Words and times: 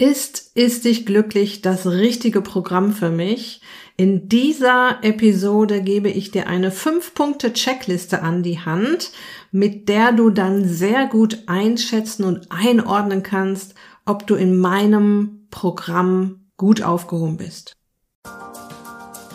Ist 0.00 0.52
Ist 0.54 0.84
dich 0.84 1.06
glücklich 1.06 1.60
das 1.60 1.84
richtige 1.84 2.40
Programm 2.40 2.92
für 2.92 3.10
mich? 3.10 3.60
In 3.96 4.28
dieser 4.28 5.02
Episode 5.02 5.82
gebe 5.82 6.08
ich 6.08 6.30
dir 6.30 6.46
eine 6.46 6.70
5-Punkte-Checkliste 6.70 8.22
an 8.22 8.44
die 8.44 8.60
Hand, 8.60 9.10
mit 9.50 9.88
der 9.88 10.12
du 10.12 10.30
dann 10.30 10.64
sehr 10.68 11.06
gut 11.06 11.42
einschätzen 11.48 12.22
und 12.22 12.46
einordnen 12.50 13.24
kannst, 13.24 13.74
ob 14.06 14.24
du 14.24 14.36
in 14.36 14.56
meinem 14.56 15.48
Programm 15.50 16.46
gut 16.56 16.80
aufgehoben 16.80 17.36
bist. 17.36 17.72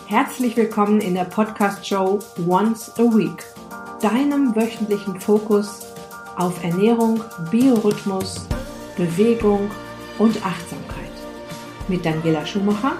Herzlich 0.06 0.56
willkommen 0.56 1.02
in 1.02 1.12
der 1.12 1.24
Podcast-Show 1.24 2.20
Once 2.48 2.90
a 2.96 3.02
Week, 3.02 3.44
deinem 4.00 4.56
wöchentlichen 4.56 5.20
Fokus 5.20 5.82
auf 6.36 6.64
Ernährung, 6.64 7.22
Biorhythmus, 7.50 8.46
Bewegung 8.96 9.70
und 10.18 10.44
Achtsamkeit. 10.44 11.04
Mit 11.88 12.04
Daniela 12.04 12.46
Schumacher 12.46 12.92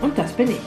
und 0.00 0.16
das 0.16 0.32
bin 0.32 0.50
ich. 0.50 0.60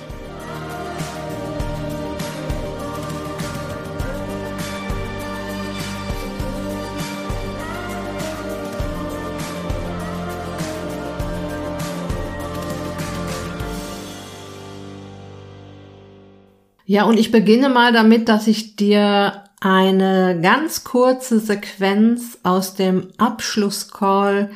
Ja, 16.85 17.05
und 17.05 17.17
ich 17.17 17.31
beginne 17.31 17.69
mal 17.69 17.91
damit, 17.91 18.29
dass 18.29 18.45
ich 18.45 18.75
dir 18.75 19.45
eine 19.61 20.39
ganz 20.41 20.83
kurze 20.83 21.39
Sequenz 21.39 22.37
aus 22.43 22.75
dem 22.75 23.07
Abschlusscall 23.17 24.51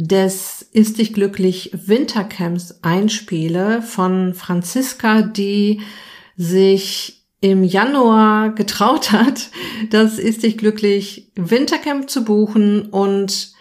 des 0.00 0.62
Ist 0.62 0.98
dich 0.98 1.12
glücklich 1.12 1.72
Wintercamps 1.72 2.78
einspiele 2.82 3.82
von 3.82 4.32
Franziska, 4.32 5.22
die 5.22 5.80
sich 6.36 7.24
im 7.40 7.64
Januar 7.64 8.50
getraut 8.54 9.10
hat, 9.10 9.50
das 9.90 10.20
Ist 10.20 10.44
dich 10.44 10.56
glücklich 10.56 11.32
Wintercamp 11.34 12.08
zu 12.08 12.24
buchen 12.24 12.82
und 12.90 13.52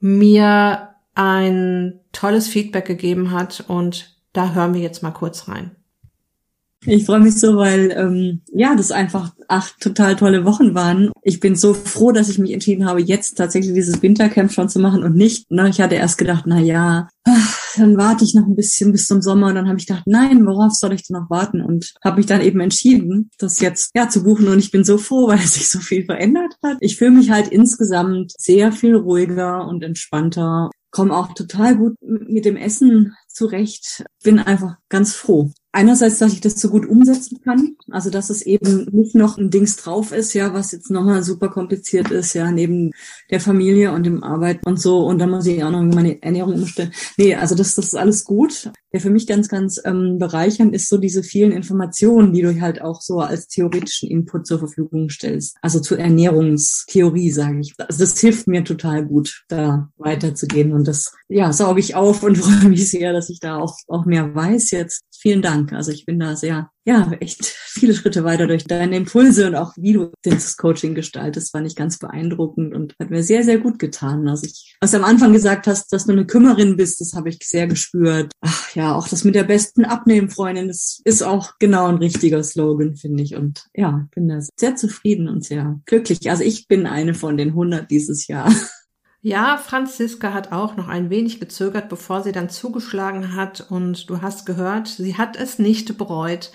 mir 0.00 0.94
ein 1.14 2.00
tolles 2.10 2.48
Feedback 2.48 2.86
gegeben 2.86 3.30
hat 3.30 3.64
und 3.68 4.18
da 4.32 4.52
hören 4.52 4.74
wir 4.74 4.80
jetzt 4.80 5.04
mal 5.04 5.12
kurz 5.12 5.46
rein. 5.46 5.76
Ich 6.86 7.06
freue 7.06 7.20
mich 7.20 7.40
so, 7.40 7.56
weil 7.56 7.92
ähm, 7.96 8.42
ja, 8.52 8.74
das 8.74 8.90
einfach 8.90 9.32
acht 9.48 9.80
total 9.80 10.16
tolle 10.16 10.44
Wochen 10.44 10.74
waren. 10.74 11.10
Ich 11.22 11.40
bin 11.40 11.56
so 11.56 11.72
froh, 11.72 12.12
dass 12.12 12.28
ich 12.28 12.38
mich 12.38 12.52
entschieden 12.52 12.86
habe, 12.86 13.00
jetzt 13.00 13.36
tatsächlich 13.36 13.72
dieses 13.72 14.02
Wintercamp 14.02 14.52
schon 14.52 14.68
zu 14.68 14.78
machen 14.78 15.02
und 15.02 15.16
nicht. 15.16 15.46
Na, 15.48 15.66
ich 15.68 15.80
hatte 15.80 15.94
erst 15.94 16.18
gedacht, 16.18 16.44
na 16.46 16.60
ja, 16.60 17.08
dann 17.76 17.96
warte 17.96 18.24
ich 18.24 18.34
noch 18.34 18.46
ein 18.46 18.56
bisschen 18.56 18.92
bis 18.92 19.06
zum 19.06 19.22
Sommer. 19.22 19.48
Und 19.48 19.54
dann 19.54 19.68
habe 19.68 19.78
ich 19.78 19.86
gedacht, 19.86 20.04
nein, 20.06 20.46
worauf 20.46 20.72
soll 20.72 20.92
ich 20.92 21.06
denn 21.06 21.18
noch 21.18 21.30
warten? 21.30 21.62
Und 21.62 21.94
habe 22.04 22.16
mich 22.16 22.26
dann 22.26 22.42
eben 22.42 22.60
entschieden, 22.60 23.30
das 23.38 23.60
jetzt 23.60 23.90
ja 23.94 24.08
zu 24.08 24.22
buchen. 24.22 24.48
Und 24.48 24.58
ich 24.58 24.70
bin 24.70 24.84
so 24.84 24.98
froh, 24.98 25.28
weil 25.28 25.38
sich 25.38 25.70
so 25.70 25.78
viel 25.78 26.04
verändert 26.04 26.54
hat. 26.62 26.76
Ich 26.80 26.96
fühle 26.96 27.12
mich 27.12 27.30
halt 27.30 27.48
insgesamt 27.48 28.32
sehr 28.38 28.72
viel 28.72 28.94
ruhiger 28.94 29.66
und 29.66 29.82
entspannter. 29.82 30.70
Komme 30.90 31.16
auch 31.16 31.34
total 31.34 31.76
gut 31.76 31.94
mit 32.02 32.44
dem 32.44 32.56
Essen 32.56 33.14
zurecht. 33.28 34.04
Bin 34.22 34.38
einfach 34.38 34.76
ganz 34.88 35.14
froh 35.14 35.50
einerseits, 35.74 36.18
dass 36.18 36.32
ich 36.32 36.40
das 36.40 36.54
so 36.54 36.70
gut 36.70 36.86
umsetzen 36.86 37.40
kann, 37.42 37.76
also 37.90 38.08
dass 38.08 38.30
es 38.30 38.42
eben 38.42 38.86
nicht 38.92 39.14
noch 39.14 39.36
ein 39.36 39.50
Dings 39.50 39.76
drauf 39.76 40.12
ist, 40.12 40.32
ja, 40.32 40.54
was 40.54 40.72
jetzt 40.72 40.90
nochmal 40.90 41.22
super 41.22 41.48
kompliziert 41.48 42.10
ist, 42.10 42.34
ja, 42.34 42.50
neben 42.50 42.92
der 43.30 43.40
Familie 43.40 43.92
und 43.92 44.04
dem 44.06 44.22
Arbeit 44.22 44.64
und 44.64 44.80
so 44.80 45.04
und 45.04 45.18
dann 45.18 45.30
muss 45.30 45.46
ich 45.46 45.62
auch 45.64 45.70
noch 45.70 45.82
meine 45.82 46.22
Ernährung 46.22 46.54
umstellen. 46.54 46.92
Nee, 47.16 47.34
also 47.34 47.54
das, 47.54 47.74
das 47.74 47.86
ist 47.86 47.96
alles 47.96 48.24
gut. 48.24 48.70
Ja, 48.94 49.00
für 49.00 49.10
mich 49.10 49.26
ganz, 49.26 49.48
ganz 49.48 49.80
ähm, 49.84 50.18
bereichernd 50.18 50.74
ist 50.74 50.88
so 50.88 50.98
diese 50.98 51.22
vielen 51.22 51.50
Informationen, 51.52 52.32
die 52.32 52.42
du 52.42 52.60
halt 52.60 52.80
auch 52.80 53.02
so 53.02 53.18
als 53.18 53.48
theoretischen 53.48 54.08
Input 54.08 54.46
zur 54.46 54.60
Verfügung 54.60 55.10
stellst. 55.10 55.56
Also 55.62 55.80
zur 55.80 55.98
Ernährungstheorie, 55.98 57.32
sage 57.32 57.58
ich. 57.58 57.74
Also 57.76 57.98
das 57.98 58.20
hilft 58.20 58.46
mir 58.46 58.62
total 58.62 59.04
gut, 59.04 59.44
da 59.48 59.88
weiterzugehen 59.96 60.72
und 60.72 60.86
das, 60.86 61.12
ja, 61.28 61.52
sauge 61.52 61.80
ich 61.80 61.96
auf 61.96 62.22
und 62.22 62.38
freue 62.38 62.68
mich 62.68 62.88
sehr, 62.88 63.12
dass 63.12 63.30
ich 63.30 63.40
da 63.40 63.58
auch, 63.58 63.76
auch 63.88 64.04
mehr 64.06 64.32
weiß 64.34 64.70
jetzt. 64.70 65.02
Vielen. 65.18 65.42
Dank. 65.42 65.72
Also 65.72 65.90
ich 65.90 66.06
bin 66.06 66.20
da 66.20 66.36
sehr, 66.36 66.70
ja, 66.86 67.10
echt 67.20 67.46
viele 67.46 67.94
Schritte 67.94 68.24
weiter 68.24 68.46
durch 68.46 68.64
deine 68.64 68.96
Impulse 68.96 69.46
und 69.46 69.54
auch 69.54 69.72
wie 69.76 69.94
du 69.94 70.12
das 70.22 70.56
Coaching 70.58 70.94
gestaltest, 70.94 71.52
fand 71.52 71.66
ich 71.66 71.76
ganz 71.76 71.98
beeindruckend 71.98 72.74
und 72.74 72.94
hat 73.00 73.10
mir 73.10 73.22
sehr, 73.22 73.42
sehr 73.42 73.58
gut 73.58 73.78
getan. 73.78 74.28
Also 74.28 74.46
ich, 74.46 74.76
was 74.80 74.90
du 74.90 74.98
am 74.98 75.04
Anfang 75.04 75.32
gesagt 75.32 75.66
hast, 75.66 75.92
dass 75.92 76.04
du 76.04 76.12
eine 76.12 76.26
Kümmerin 76.26 76.76
bist, 76.76 77.00
das 77.00 77.14
habe 77.14 77.30
ich 77.30 77.38
sehr 77.42 77.66
gespürt. 77.66 78.32
Ach 78.42 78.74
ja, 78.74 78.94
auch 78.94 79.08
das 79.08 79.24
mit 79.24 79.34
der 79.34 79.44
besten 79.44 79.86
Abnehmfreundin, 79.86 80.68
das 80.68 81.00
ist 81.04 81.22
auch 81.22 81.52
genau 81.58 81.86
ein 81.86 81.96
richtiger 81.96 82.44
Slogan, 82.44 82.96
finde 82.96 83.22
ich. 83.22 83.34
Und 83.34 83.64
ja, 83.74 84.06
bin 84.14 84.28
da 84.28 84.40
sehr 84.56 84.76
zufrieden 84.76 85.28
und 85.28 85.42
sehr 85.42 85.80
glücklich. 85.86 86.28
Also 86.30 86.44
ich 86.44 86.68
bin 86.68 86.86
eine 86.86 87.14
von 87.14 87.38
den 87.38 87.48
100 87.50 87.90
dieses 87.90 88.26
Jahr. 88.26 88.52
Ja, 89.26 89.56
Franziska 89.56 90.34
hat 90.34 90.52
auch 90.52 90.76
noch 90.76 90.86
ein 90.86 91.08
wenig 91.08 91.40
gezögert, 91.40 91.88
bevor 91.88 92.22
sie 92.22 92.30
dann 92.30 92.50
zugeschlagen 92.50 93.34
hat. 93.34 93.66
Und 93.70 94.10
du 94.10 94.20
hast 94.20 94.44
gehört, 94.44 94.86
sie 94.86 95.16
hat 95.16 95.36
es 95.36 95.58
nicht 95.58 95.96
bereut. 95.96 96.52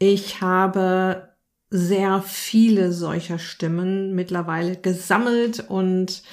Ich 0.00 0.40
habe 0.40 1.28
sehr 1.70 2.20
viele 2.22 2.92
solcher 2.92 3.38
Stimmen 3.38 4.16
mittlerweile 4.16 4.74
gesammelt 4.74 5.64
und 5.68 6.24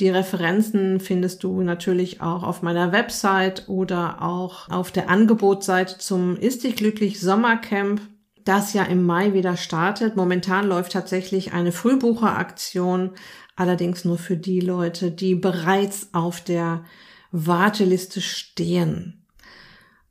die 0.00 0.08
Referenzen 0.08 0.98
findest 0.98 1.44
du 1.44 1.60
natürlich 1.60 2.20
auch 2.20 2.42
auf 2.42 2.62
meiner 2.62 2.90
Website 2.90 3.68
oder 3.68 4.22
auch 4.22 4.68
auf 4.68 4.90
der 4.90 5.08
Angebotsseite 5.08 5.98
zum 5.98 6.36
Ist 6.38 6.64
dich 6.64 6.74
glücklich 6.74 7.20
Sommercamp, 7.20 8.00
das 8.44 8.72
ja 8.72 8.82
im 8.82 9.06
Mai 9.06 9.32
wieder 9.32 9.56
startet. 9.56 10.16
Momentan 10.16 10.66
läuft 10.66 10.90
tatsächlich 10.90 11.52
eine 11.52 11.70
Frühbucheraktion 11.70 13.12
allerdings 13.56 14.04
nur 14.04 14.18
für 14.18 14.36
die 14.36 14.60
Leute, 14.60 15.10
die 15.10 15.34
bereits 15.34 16.08
auf 16.12 16.40
der 16.40 16.84
Warteliste 17.32 18.20
stehen. 18.20 19.24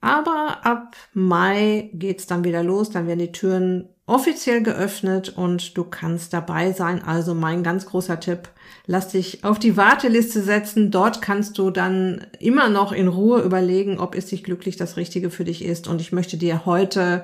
Aber 0.02 0.60
ab 0.64 0.96
Mai 1.14 1.90
geht's 1.94 2.26
dann 2.26 2.44
wieder 2.44 2.64
los, 2.64 2.90
dann 2.90 3.08
werden 3.08 3.20
die 3.20 3.32
Türen 3.32 3.90
offiziell 4.06 4.64
geöffnet 4.64 5.30
und 5.38 5.78
du 5.78 5.84
kannst 5.84 6.34
dabei 6.34 6.72
sein. 6.72 7.04
Also 7.04 7.36
mein 7.36 7.64
ganz 7.64 7.86
großer 7.86 8.20
Tipp, 8.20 8.50
lass 8.88 9.10
dich 9.10 9.44
auf 9.44 9.60
die 9.60 9.78
Warteliste 9.78 10.42
setzen. 10.42 10.90
Dort 10.90 11.22
kannst 11.22 11.58
du 11.58 11.70
dann 11.70 12.26
immer 12.40 12.70
noch 12.70 12.92
in 12.92 13.08
Ruhe 13.08 13.42
überlegen, 13.42 14.00
ob 14.00 14.16
es 14.16 14.28
dich 14.28 14.44
glücklich 14.44 14.78
das 14.78 14.98
Richtige 14.98 15.30
für 15.30 15.44
dich 15.44 15.64
ist. 15.64 15.88
Und 15.88 16.02
ich 16.02 16.12
möchte 16.12 16.38
dir 16.38 16.66
heute 16.66 17.24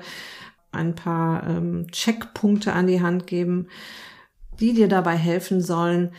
ein 0.70 0.94
paar 0.94 1.48
ähm, 1.48 1.86
Checkpunkte 1.90 2.72
an 2.72 2.86
die 2.86 3.00
Hand 3.00 3.26
geben, 3.26 3.68
die 4.60 4.72
dir 4.72 4.88
dabei 4.88 5.16
helfen 5.16 5.60
sollen, 5.60 6.12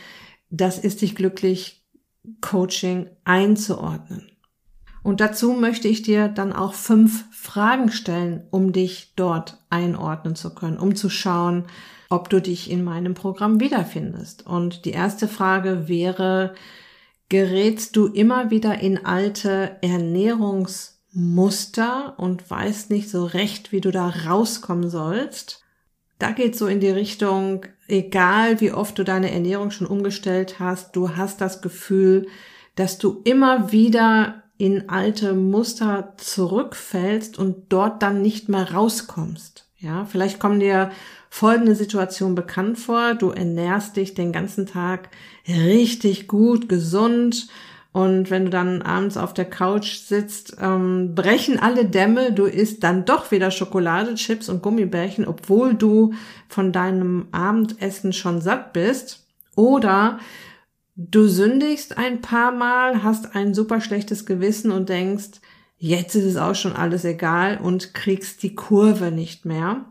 das 0.50 0.78
ist 0.78 1.02
dich 1.02 1.14
glücklich 1.14 1.84
Coaching 2.40 3.08
einzuordnen. 3.24 4.30
Und 5.02 5.20
dazu 5.20 5.52
möchte 5.52 5.88
ich 5.88 6.02
dir 6.02 6.28
dann 6.28 6.52
auch 6.52 6.74
fünf 6.74 7.24
Fragen 7.30 7.90
stellen, 7.90 8.46
um 8.50 8.72
dich 8.72 9.14
dort 9.16 9.58
einordnen 9.70 10.34
zu 10.34 10.54
können, 10.54 10.78
um 10.78 10.96
zu 10.96 11.08
schauen, 11.08 11.64
ob 12.10 12.28
du 12.28 12.40
dich 12.40 12.70
in 12.70 12.84
meinem 12.84 13.14
Programm 13.14 13.60
wiederfindest. 13.60 14.46
Und 14.46 14.84
die 14.84 14.90
erste 14.90 15.28
Frage 15.28 15.88
wäre, 15.88 16.54
gerätst 17.28 17.96
du 17.96 18.06
immer 18.06 18.50
wieder 18.50 18.80
in 18.80 19.04
alte 19.04 19.76
Ernährungsmuster 19.82 22.14
und 22.18 22.50
weißt 22.50 22.90
nicht 22.90 23.10
so 23.10 23.24
recht, 23.24 23.72
wie 23.72 23.80
du 23.80 23.90
da 23.90 24.08
rauskommen 24.08 24.90
sollst? 24.90 25.64
Da 26.18 26.32
geht 26.32 26.56
so 26.56 26.66
in 26.66 26.80
die 26.80 26.90
Richtung, 26.90 27.66
egal 27.86 28.60
wie 28.60 28.72
oft 28.72 28.98
du 28.98 29.04
deine 29.04 29.30
Ernährung 29.30 29.70
schon 29.70 29.86
umgestellt 29.86 30.58
hast, 30.58 30.96
du 30.96 31.16
hast 31.16 31.40
das 31.40 31.62
Gefühl, 31.62 32.26
dass 32.74 32.98
du 32.98 33.20
immer 33.24 33.70
wieder 33.72 34.42
in 34.56 34.88
alte 34.88 35.34
Muster 35.34 36.14
zurückfällst 36.16 37.38
und 37.38 37.66
dort 37.68 38.02
dann 38.02 38.22
nicht 38.22 38.48
mehr 38.48 38.72
rauskommst. 38.72 39.66
Ja, 39.78 40.04
vielleicht 40.04 40.40
kommen 40.40 40.58
dir 40.58 40.90
folgende 41.30 41.76
Situation 41.76 42.34
bekannt 42.34 42.78
vor. 42.78 43.14
Du 43.14 43.30
ernährst 43.30 43.96
dich 43.96 44.14
den 44.14 44.32
ganzen 44.32 44.66
Tag 44.66 45.10
richtig 45.46 46.26
gut, 46.26 46.68
gesund, 46.68 47.46
und 47.92 48.30
wenn 48.30 48.44
du 48.44 48.50
dann 48.50 48.82
abends 48.82 49.16
auf 49.16 49.32
der 49.32 49.46
Couch 49.46 49.96
sitzt, 49.96 50.56
ähm, 50.60 51.14
brechen 51.14 51.58
alle 51.58 51.86
Dämme, 51.86 52.32
du 52.32 52.44
isst 52.44 52.84
dann 52.84 53.04
doch 53.04 53.30
wieder 53.30 53.50
Schokolade, 53.50 54.14
Chips 54.14 54.48
und 54.48 54.62
Gummibärchen, 54.62 55.26
obwohl 55.26 55.74
du 55.74 56.12
von 56.48 56.72
deinem 56.72 57.28
Abendessen 57.32 58.12
schon 58.12 58.40
satt 58.40 58.72
bist. 58.72 59.26
Oder 59.56 60.18
du 60.96 61.26
sündigst 61.28 61.96
ein 61.96 62.20
paar 62.20 62.52
Mal, 62.52 63.02
hast 63.02 63.34
ein 63.34 63.54
super 63.54 63.80
schlechtes 63.80 64.26
Gewissen 64.26 64.70
und 64.70 64.90
denkst, 64.90 65.40
jetzt 65.78 66.14
ist 66.14 66.24
es 66.24 66.36
auch 66.36 66.54
schon 66.54 66.74
alles 66.74 67.04
egal 67.04 67.58
und 67.58 67.94
kriegst 67.94 68.42
die 68.42 68.54
Kurve 68.54 69.10
nicht 69.10 69.46
mehr. 69.46 69.86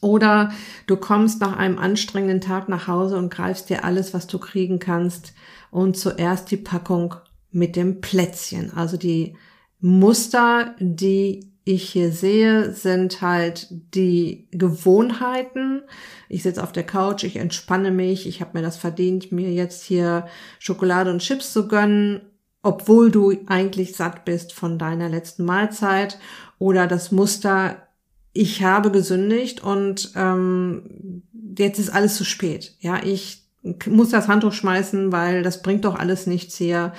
Oder 0.00 0.50
du 0.86 0.96
kommst 0.96 1.42
nach 1.42 1.56
einem 1.56 1.78
anstrengenden 1.78 2.40
Tag 2.40 2.70
nach 2.70 2.88
Hause 2.88 3.18
und 3.18 3.30
greifst 3.30 3.68
dir 3.68 3.84
alles, 3.84 4.14
was 4.14 4.26
du 4.26 4.38
kriegen 4.38 4.78
kannst 4.78 5.34
und 5.70 5.96
zuerst 5.96 6.50
die 6.50 6.56
Packung 6.56 7.14
mit 7.50 7.76
dem 7.76 8.00
Plätzchen. 8.00 8.72
Also 8.72 8.96
die 8.96 9.36
Muster, 9.80 10.74
die 10.78 11.50
ich 11.64 11.90
hier 11.90 12.12
sehe, 12.12 12.72
sind 12.72 13.20
halt 13.20 13.68
die 13.94 14.48
Gewohnheiten. 14.50 15.82
Ich 16.28 16.42
sitze 16.42 16.62
auf 16.62 16.72
der 16.72 16.84
Couch, 16.84 17.24
ich 17.24 17.36
entspanne 17.36 17.90
mich, 17.90 18.26
ich 18.26 18.40
habe 18.40 18.58
mir 18.58 18.62
das 18.62 18.76
verdient, 18.76 19.30
mir 19.32 19.52
jetzt 19.52 19.84
hier 19.84 20.26
Schokolade 20.58 21.10
und 21.10 21.20
Chips 21.20 21.52
zu 21.52 21.68
gönnen, 21.68 22.22
obwohl 22.62 23.10
du 23.10 23.34
eigentlich 23.46 23.94
satt 23.94 24.24
bist 24.24 24.52
von 24.52 24.78
deiner 24.78 25.08
letzten 25.08 25.44
Mahlzeit. 25.44 26.18
Oder 26.58 26.86
das 26.86 27.10
Muster, 27.10 27.86
ich 28.32 28.62
habe 28.62 28.90
gesündigt 28.90 29.62
und 29.62 30.12
ähm, 30.14 31.22
jetzt 31.56 31.78
ist 31.78 31.90
alles 31.90 32.16
zu 32.16 32.24
spät. 32.24 32.76
Ja, 32.80 33.02
ich 33.02 33.49
muss 33.86 34.10
das 34.10 34.28
Handtuch 34.28 34.52
schmeißen, 34.52 35.12
weil 35.12 35.42
das 35.42 35.62
bringt 35.62 35.84
doch 35.84 35.98
alles 35.98 36.26
nichts 36.26 36.56
hier. 36.56 36.92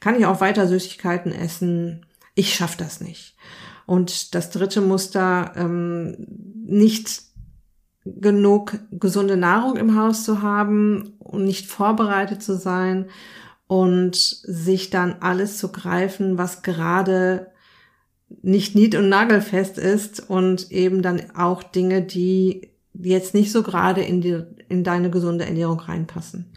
Kann 0.00 0.16
ich 0.16 0.26
auch 0.26 0.40
weiter 0.40 0.66
Süßigkeiten 0.66 1.32
essen? 1.32 2.06
Ich 2.34 2.54
schaff 2.54 2.76
das 2.76 3.00
nicht. 3.00 3.36
Und 3.86 4.34
das 4.34 4.50
dritte 4.50 4.80
Muster, 4.80 5.52
ähm, 5.56 6.16
nicht 6.66 7.22
genug 8.04 8.78
gesunde 8.90 9.36
Nahrung 9.36 9.76
im 9.76 9.96
Haus 9.96 10.24
zu 10.24 10.42
haben 10.42 11.14
und 11.18 11.44
nicht 11.44 11.66
vorbereitet 11.66 12.42
zu 12.42 12.56
sein 12.56 13.06
und 13.66 14.16
sich 14.16 14.90
dann 14.90 15.16
alles 15.20 15.58
zu 15.58 15.70
greifen, 15.70 16.38
was 16.38 16.62
gerade 16.62 17.48
nicht 18.42 18.74
nied- 18.74 18.94
und 18.94 19.08
nagelfest 19.08 19.78
ist 19.78 20.28
und 20.28 20.70
eben 20.70 21.02
dann 21.02 21.34
auch 21.34 21.62
Dinge, 21.62 22.02
die 22.02 22.67
jetzt 23.00 23.34
nicht 23.34 23.52
so 23.52 23.62
gerade 23.62 24.02
in, 24.02 24.20
die, 24.20 24.42
in 24.68 24.84
deine 24.84 25.10
gesunde 25.10 25.46
Ernährung 25.46 25.80
reinpassen. 25.80 26.52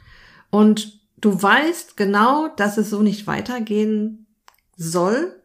Und 0.49 0.99
du 1.19 1.41
weißt 1.41 1.97
genau, 1.97 2.49
dass 2.57 2.77
es 2.77 2.89
so 2.89 3.01
nicht 3.01 3.27
weitergehen 3.27 4.27
soll, 4.75 5.41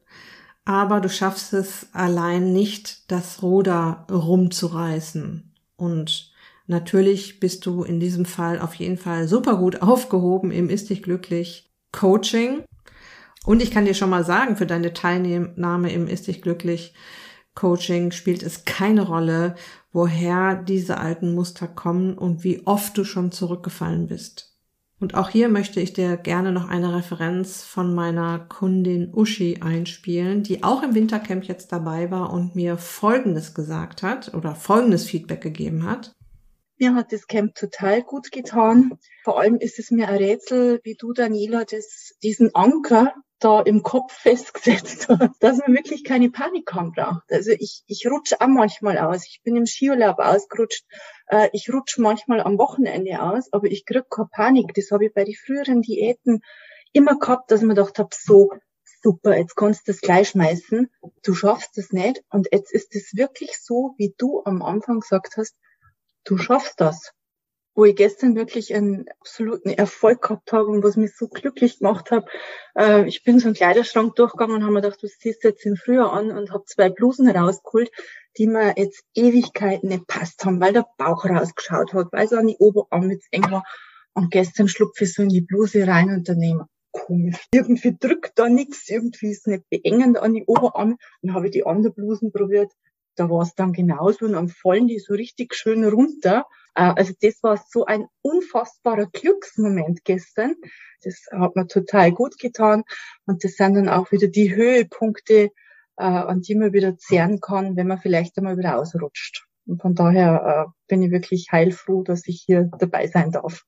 aber 0.64 1.00
du 1.00 1.08
schaffst 1.08 1.52
es 1.52 1.86
allein 1.92 2.52
nicht, 2.52 3.10
das 3.10 3.42
Ruder 3.42 4.06
rumzureißen. 4.10 5.52
Und 5.76 6.32
natürlich 6.66 7.38
bist 7.38 7.66
du 7.66 7.84
in 7.84 8.00
diesem 8.00 8.24
Fall 8.24 8.60
auf 8.60 8.74
jeden 8.74 8.98
Fall 8.98 9.28
super 9.28 9.56
gut 9.56 9.82
aufgehoben 9.82 10.50
im 10.50 10.68
Ist 10.68 10.90
dich 10.90 11.02
glücklich 11.02 11.70
Coaching. 11.92 12.64
Und 13.44 13.62
ich 13.62 13.70
kann 13.70 13.84
dir 13.84 13.94
schon 13.94 14.10
mal 14.10 14.24
sagen, 14.24 14.56
für 14.56 14.66
deine 14.66 14.92
Teilnahme 14.92 15.92
im 15.92 16.08
Ist 16.08 16.26
dich 16.26 16.42
glücklich 16.42 16.94
Coaching 17.56 18.12
spielt 18.12 18.42
es 18.42 18.64
keine 18.64 19.02
Rolle, 19.02 19.56
woher 19.96 20.56
diese 20.56 20.98
alten 20.98 21.34
Muster 21.34 21.66
kommen 21.66 22.18
und 22.18 22.44
wie 22.44 22.66
oft 22.66 22.98
du 22.98 23.04
schon 23.04 23.32
zurückgefallen 23.32 24.08
bist. 24.08 24.54
Und 25.00 25.14
auch 25.14 25.30
hier 25.30 25.48
möchte 25.48 25.80
ich 25.80 25.94
dir 25.94 26.18
gerne 26.18 26.52
noch 26.52 26.68
eine 26.68 26.94
Referenz 26.94 27.62
von 27.62 27.94
meiner 27.94 28.40
Kundin 28.40 29.10
Uschi 29.14 29.62
einspielen, 29.62 30.42
die 30.42 30.62
auch 30.62 30.82
im 30.82 30.94
Wintercamp 30.94 31.44
jetzt 31.44 31.72
dabei 31.72 32.10
war 32.10 32.30
und 32.30 32.54
mir 32.54 32.76
Folgendes 32.76 33.54
gesagt 33.54 34.02
hat 34.02 34.34
oder 34.34 34.54
folgendes 34.54 35.06
Feedback 35.06 35.40
gegeben 35.40 35.84
hat. 35.84 36.12
Mir 36.78 36.94
hat 36.94 37.12
das 37.12 37.26
Camp 37.26 37.54
total 37.54 38.02
gut 38.02 38.30
getan. 38.30 38.98
Vor 39.24 39.40
allem 39.40 39.56
ist 39.56 39.78
es 39.78 39.90
mir 39.90 40.08
ein 40.08 40.16
Rätsel, 40.16 40.80
wie 40.84 40.94
du, 40.94 41.12
Daniela, 41.12 41.64
das, 41.64 42.14
diesen 42.22 42.54
Anker 42.54 43.14
da 43.38 43.60
im 43.60 43.82
Kopf 43.82 44.12
festgesetzt 44.12 45.08
hat, 45.08 45.32
dass 45.40 45.58
man 45.58 45.74
wirklich 45.74 46.04
keine 46.04 46.30
Panik 46.30 46.72
haben 46.72 46.92
braucht. 46.92 47.30
Also 47.30 47.50
ich, 47.52 47.82
ich 47.86 48.06
rutsche 48.10 48.40
auch 48.40 48.46
manchmal 48.46 48.98
aus. 48.98 49.26
Ich 49.26 49.40
bin 49.42 49.56
im 49.56 49.66
Skiurlaub 49.66 50.18
ausgerutscht. 50.18 50.84
Äh, 51.28 51.48
ich 51.52 51.72
rutsche 51.72 52.00
manchmal 52.00 52.40
am 52.40 52.58
Wochenende 52.58 53.22
aus, 53.22 53.52
aber 53.52 53.66
ich 53.66 53.84
krieg 53.84 54.04
keine 54.10 54.28
Panik. 54.30 54.72
Das 54.74 54.90
habe 54.90 55.06
ich 55.06 55.14
bei 55.14 55.24
den 55.24 55.34
früheren 55.34 55.82
Diäten 55.82 56.40
immer 56.92 57.18
gehabt, 57.18 57.50
dass 57.50 57.60
man 57.60 57.76
gedacht 57.76 57.98
habe, 57.98 58.10
so 58.12 58.50
super, 59.02 59.36
jetzt 59.36 59.54
kannst 59.54 59.86
du 59.86 59.92
das 59.92 60.00
gleich 60.00 60.30
schmeißen. 60.30 60.90
Du 61.22 61.34
schaffst 61.34 61.76
das 61.76 61.92
nicht. 61.92 62.22
Und 62.30 62.48
jetzt 62.52 62.72
ist 62.72 62.94
es 62.94 63.14
wirklich 63.14 63.58
so, 63.62 63.94
wie 63.98 64.14
du 64.16 64.42
am 64.44 64.62
Anfang 64.62 65.00
gesagt 65.00 65.36
hast, 65.36 65.54
du 66.26 66.36
schaffst 66.36 66.80
das 66.80 67.12
wo 67.76 67.84
ich 67.84 67.94
gestern 67.94 68.34
wirklich 68.34 68.74
einen 68.74 69.04
absoluten 69.20 69.68
Erfolg 69.68 70.22
gehabt 70.22 70.50
habe 70.50 70.68
und 70.68 70.82
was 70.82 70.96
mich 70.96 71.14
so 71.14 71.28
glücklich 71.28 71.78
gemacht 71.78 72.10
hat. 72.10 72.26
Äh, 72.74 73.06
ich 73.06 73.22
bin 73.22 73.38
so 73.38 73.48
einen 73.48 73.54
Kleiderschrank 73.54 74.16
durchgegangen 74.16 74.56
und 74.56 74.62
habe 74.62 74.72
mir 74.72 74.80
gedacht, 74.80 75.02
du 75.02 75.06
jetzt 75.06 75.66
im 75.66 75.76
Frühjahr 75.76 76.12
an 76.12 76.30
und 76.30 76.52
habe 76.52 76.64
zwei 76.64 76.88
Blusen 76.88 77.28
rausgeholt, 77.28 77.90
die 78.38 78.46
mir 78.46 78.74
jetzt 78.78 79.04
Ewigkeiten 79.14 79.90
nicht 79.90 80.06
passt 80.06 80.44
haben, 80.44 80.60
weil 80.60 80.72
der 80.72 80.86
Bauch 80.96 81.26
rausgeschaut 81.26 81.92
hat, 81.92 82.08
weil 82.12 82.24
es 82.24 82.32
an 82.32 82.46
die 82.46 82.56
Oberarm 82.58 83.10
jetzt 83.10 83.28
eng 83.30 83.50
war. 83.50 83.64
Und 84.14 84.30
gestern 84.30 84.68
schlupfe 84.68 85.04
ich 85.04 85.12
so 85.12 85.22
in 85.22 85.28
die 85.28 85.42
Bluse 85.42 85.86
rein 85.86 86.08
und 86.08 86.26
daneben, 86.26 86.64
komisch. 86.92 87.46
Irgendwie 87.52 87.94
drückt 87.98 88.38
da 88.38 88.48
nichts, 88.48 88.88
irgendwie 88.88 89.30
ist 89.30 89.40
es 89.40 89.46
nicht 89.46 89.68
beengend 89.68 90.18
an 90.18 90.32
die 90.32 90.44
Oberarme. 90.46 90.96
Dann 91.20 91.34
habe 91.34 91.46
ich 91.46 91.52
die 91.52 91.66
anderen 91.66 91.94
Blusen 91.94 92.32
probiert. 92.32 92.72
Da 93.16 93.28
war 93.30 93.42
es 93.42 93.54
dann 93.54 93.72
genauso 93.72 94.26
und 94.26 94.32
dann 94.32 94.48
fallen 94.48 94.86
die 94.86 94.98
so 94.98 95.14
richtig 95.14 95.54
schön 95.54 95.84
runter. 95.84 96.46
Äh, 96.74 96.92
also 96.96 97.12
das 97.20 97.42
war 97.42 97.62
so 97.68 97.86
ein 97.86 98.06
unfassbarer 98.22 99.06
Glücksmoment 99.06 100.04
gestern. 100.04 100.54
Das 101.02 101.26
hat 101.32 101.56
mir 101.56 101.66
total 101.66 102.12
gut 102.12 102.38
getan. 102.38 102.84
Und 103.26 103.44
das 103.44 103.56
sind 103.56 103.74
dann 103.74 103.88
auch 103.88 104.12
wieder 104.12 104.28
die 104.28 104.54
Höhepunkte, 104.54 105.50
äh, 105.96 106.04
an 106.04 106.42
die 106.42 106.54
man 106.54 106.72
wieder 106.72 106.96
zehren 106.96 107.40
kann, 107.40 107.76
wenn 107.76 107.88
man 107.88 107.98
vielleicht 107.98 108.36
einmal 108.38 108.58
wieder 108.58 108.78
ausrutscht. 108.78 109.46
Und 109.66 109.82
von 109.82 109.94
daher 109.94 110.66
äh, 110.68 110.72
bin 110.88 111.02
ich 111.02 111.10
wirklich 111.10 111.48
heilfroh, 111.50 112.02
dass 112.02 112.26
ich 112.26 112.44
hier 112.46 112.70
dabei 112.78 113.08
sein 113.08 113.32
darf. 113.32 113.64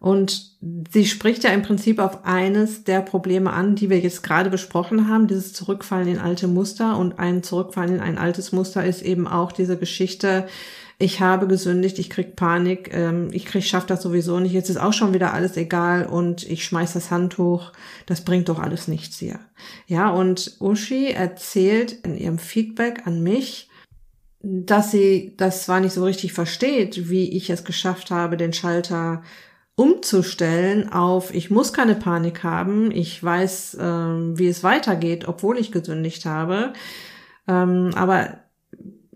Und 0.00 0.52
sie 0.92 1.06
spricht 1.06 1.44
ja 1.44 1.50
im 1.50 1.62
Prinzip 1.62 1.98
auf 1.98 2.24
eines 2.24 2.84
der 2.84 3.00
Probleme 3.00 3.52
an, 3.52 3.74
die 3.74 3.90
wir 3.90 3.98
jetzt 3.98 4.22
gerade 4.22 4.48
besprochen 4.48 5.08
haben, 5.08 5.26
dieses 5.26 5.52
Zurückfallen 5.52 6.08
in 6.08 6.18
alte 6.18 6.46
Muster. 6.46 6.96
Und 6.96 7.18
ein 7.18 7.42
Zurückfallen 7.42 7.96
in 7.96 8.00
ein 8.00 8.18
altes 8.18 8.52
Muster 8.52 8.84
ist 8.84 9.02
eben 9.02 9.26
auch 9.26 9.50
diese 9.50 9.76
Geschichte, 9.76 10.46
ich 11.00 11.20
habe 11.20 11.46
gesündigt, 11.46 12.00
ich 12.00 12.10
krieg 12.10 12.34
Panik, 12.34 12.90
ähm, 12.92 13.28
ich 13.30 13.46
krieg, 13.46 13.64
schaff 13.64 13.86
das 13.86 14.02
sowieso 14.02 14.40
nicht, 14.40 14.52
jetzt 14.52 14.68
ist 14.68 14.80
auch 14.80 14.92
schon 14.92 15.14
wieder 15.14 15.32
alles 15.32 15.56
egal 15.56 16.06
und 16.06 16.42
ich 16.42 16.64
schmeiß 16.64 16.94
das 16.94 17.12
Handtuch, 17.12 17.72
das 18.06 18.22
bringt 18.22 18.48
doch 18.48 18.58
alles 18.58 18.88
nichts 18.88 19.18
hier. 19.18 19.38
Ja, 19.86 20.10
und 20.10 20.56
Uschi 20.58 21.12
erzählt 21.12 21.92
in 21.92 22.18
ihrem 22.18 22.38
Feedback 22.38 23.06
an 23.06 23.22
mich, 23.22 23.68
dass 24.42 24.90
sie 24.90 25.34
das 25.36 25.64
zwar 25.64 25.78
nicht 25.78 25.92
so 25.92 26.04
richtig 26.04 26.32
versteht, 26.32 27.08
wie 27.08 27.30
ich 27.36 27.48
es 27.50 27.64
geschafft 27.64 28.10
habe, 28.10 28.36
den 28.36 28.52
Schalter 28.52 29.22
umzustellen 29.78 30.92
auf, 30.92 31.32
ich 31.32 31.50
muss 31.50 31.72
keine 31.72 31.94
Panik 31.94 32.42
haben, 32.42 32.90
ich 32.90 33.22
weiß, 33.22 33.76
ähm, 33.80 34.36
wie 34.36 34.48
es 34.48 34.64
weitergeht, 34.64 35.28
obwohl 35.28 35.56
ich 35.56 35.70
gesündigt 35.70 36.26
habe. 36.26 36.72
Ähm, 37.46 37.92
aber 37.94 38.40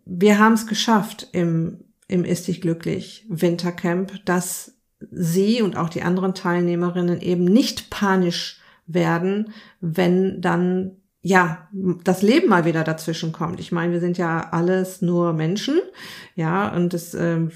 wir 0.05 0.39
haben 0.39 0.53
es 0.53 0.69
geschafft 0.69 1.27
im, 1.33 1.81
im 2.07 2.25
Ist 2.25 2.47
dich 2.47 2.61
glücklich 2.61 3.27
Wintercamp, 3.29 4.25
dass 4.25 4.77
sie 5.11 5.63
und 5.63 5.77
auch 5.77 5.89
die 5.89 6.03
anderen 6.03 6.33
Teilnehmerinnen 6.33 7.21
eben 7.21 7.43
nicht 7.43 7.91
panisch 7.91 8.61
werden, 8.87 9.53
wenn 9.81 10.41
dann 10.41 10.93
ja, 11.23 11.69
das 12.05 12.23
Leben 12.23 12.49
mal 12.49 12.65
wieder 12.65 12.85
dazwischen 12.85 13.33
kommt. 13.33 13.59
Ich 13.59 13.73
meine, 13.73 13.93
wir 13.93 14.01
sind 14.01 14.17
ja 14.17 14.49
alles 14.53 15.03
nur 15.03 15.33
Menschen, 15.33 15.81
ja, 16.37 16.69
und 16.69 16.95
es, 16.95 17.15
äh, 17.15 17.49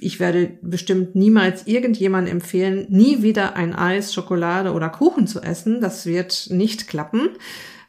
ich 0.00 0.20
werde 0.20 0.58
bestimmt 0.62 1.14
niemals 1.14 1.66
irgendjemand 1.66 2.28
empfehlen, 2.28 2.86
nie 2.88 3.22
wieder 3.22 3.56
ein 3.56 3.74
Eis, 3.74 4.14
Schokolade 4.14 4.72
oder 4.72 4.88
Kuchen 4.88 5.26
zu 5.26 5.40
essen. 5.40 5.80
Das 5.80 6.06
wird 6.06 6.48
nicht 6.50 6.88
klappen. 6.88 7.30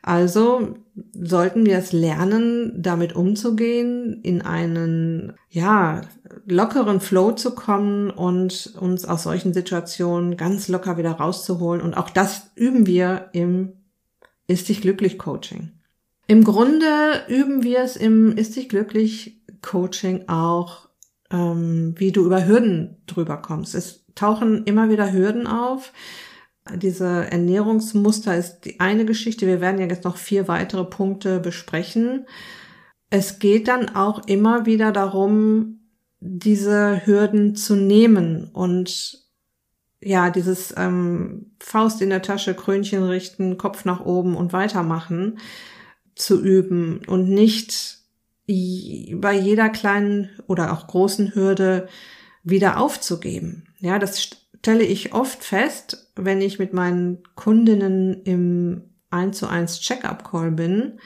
Also 0.01 0.75
sollten 1.13 1.65
wir 1.65 1.77
es 1.77 1.93
lernen, 1.93 2.73
damit 2.75 3.15
umzugehen, 3.15 4.19
in 4.21 4.41
einen, 4.41 5.33
ja, 5.49 6.01
lockeren 6.45 6.99
Flow 6.99 7.31
zu 7.31 7.55
kommen 7.55 8.09
und 8.09 8.73
uns 8.77 9.05
aus 9.05 9.23
solchen 9.23 9.53
Situationen 9.53 10.35
ganz 10.35 10.67
locker 10.67 10.97
wieder 10.97 11.11
rauszuholen. 11.11 11.81
Und 11.81 11.93
auch 11.93 12.09
das 12.09 12.51
üben 12.55 12.85
wir 12.85 13.29
im 13.31 13.73
Ist 14.45 14.67
dich 14.67 14.81
glücklich 14.81 15.17
Coaching. 15.17 15.71
Im 16.27 16.43
Grunde 16.43 17.23
üben 17.29 17.63
wir 17.63 17.79
es 17.79 17.95
im 17.95 18.35
Ist 18.35 18.57
dich 18.57 18.67
glücklich 18.67 19.41
Coaching 19.61 20.27
auch, 20.27 20.89
ähm, 21.33 21.95
wie 21.97 22.13
du 22.13 22.25
über 22.25 22.47
Hürden 22.47 23.01
drüber 23.07 23.37
kommst. 23.37 23.75
Es 23.75 24.05
tauchen 24.15 24.63
immer 24.63 24.89
wieder 24.89 25.11
Hürden 25.11 25.47
auf 25.47 25.91
diese 26.71 27.29
Ernährungsmuster 27.29 28.37
ist 28.37 28.61
die 28.61 28.79
eine 28.79 29.05
Geschichte. 29.05 29.47
Wir 29.47 29.59
werden 29.59 29.79
ja 29.79 29.87
jetzt 29.87 30.05
noch 30.05 30.17
vier 30.17 30.47
weitere 30.47 30.85
Punkte 30.85 31.39
besprechen. 31.39 32.25
Es 33.09 33.39
geht 33.39 33.67
dann 33.67 33.89
auch 33.89 34.27
immer 34.27 34.65
wieder 34.65 34.91
darum, 34.91 35.79
diese 36.19 37.05
Hürden 37.05 37.55
zu 37.55 37.75
nehmen 37.75 38.49
und 38.53 39.19
ja, 40.01 40.29
dieses 40.29 40.73
ähm, 40.77 41.51
Faust 41.59 42.01
in 42.01 42.09
der 42.09 42.21
Tasche, 42.21 42.53
Krönchen 42.53 43.03
richten, 43.03 43.57
Kopf 43.57 43.85
nach 43.85 44.01
oben 44.05 44.35
und 44.35 44.51
weitermachen 44.51 45.39
zu 46.15 46.41
üben 46.41 47.01
und 47.07 47.29
nicht 47.29 47.99
bei 48.47 49.33
jeder 49.33 49.69
kleinen 49.69 50.29
oder 50.47 50.73
auch 50.73 50.87
großen 50.87 51.33
Hürde 51.33 51.87
wieder 52.43 52.79
aufzugeben. 52.79 53.65
Ja, 53.79 53.99
das 53.99 54.21
stelle 54.21 54.83
ich 54.83 55.13
oft 55.13 55.43
fest, 55.43 56.11
wenn 56.15 56.41
ich 56.41 56.59
mit 56.59 56.73
meinen 56.73 57.23
Kundinnen 57.35 58.21
im 58.23 58.81
1 59.11 59.37
zu 59.37 59.47
1 59.47 59.79
Check-up-Call 59.79 60.51
bin, 60.51 60.99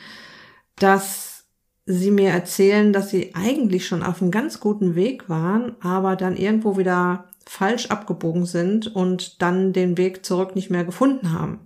dass 0.78 1.46
sie 1.86 2.12
mir 2.12 2.30
erzählen, 2.30 2.92
dass 2.92 3.10
sie 3.10 3.34
eigentlich 3.34 3.88
schon 3.88 4.04
auf 4.04 4.22
einem 4.22 4.32
ganz 4.32 4.60
guten 4.60 4.96
Weg 4.96 5.30
waren, 5.30 5.76
aber 5.82 6.16
dann 6.16 6.36
irgendwo 6.36 6.78
wieder 6.78 7.27
falsch 7.48 7.88
abgebogen 7.88 8.46
sind 8.46 8.94
und 8.94 9.42
dann 9.42 9.74
den 9.74 9.98
Weg 9.98 10.26
zurück 10.26 10.56
nicht 10.56 10.70
mehr 10.70 10.84
gefunden 10.84 11.32
haben. 11.32 11.60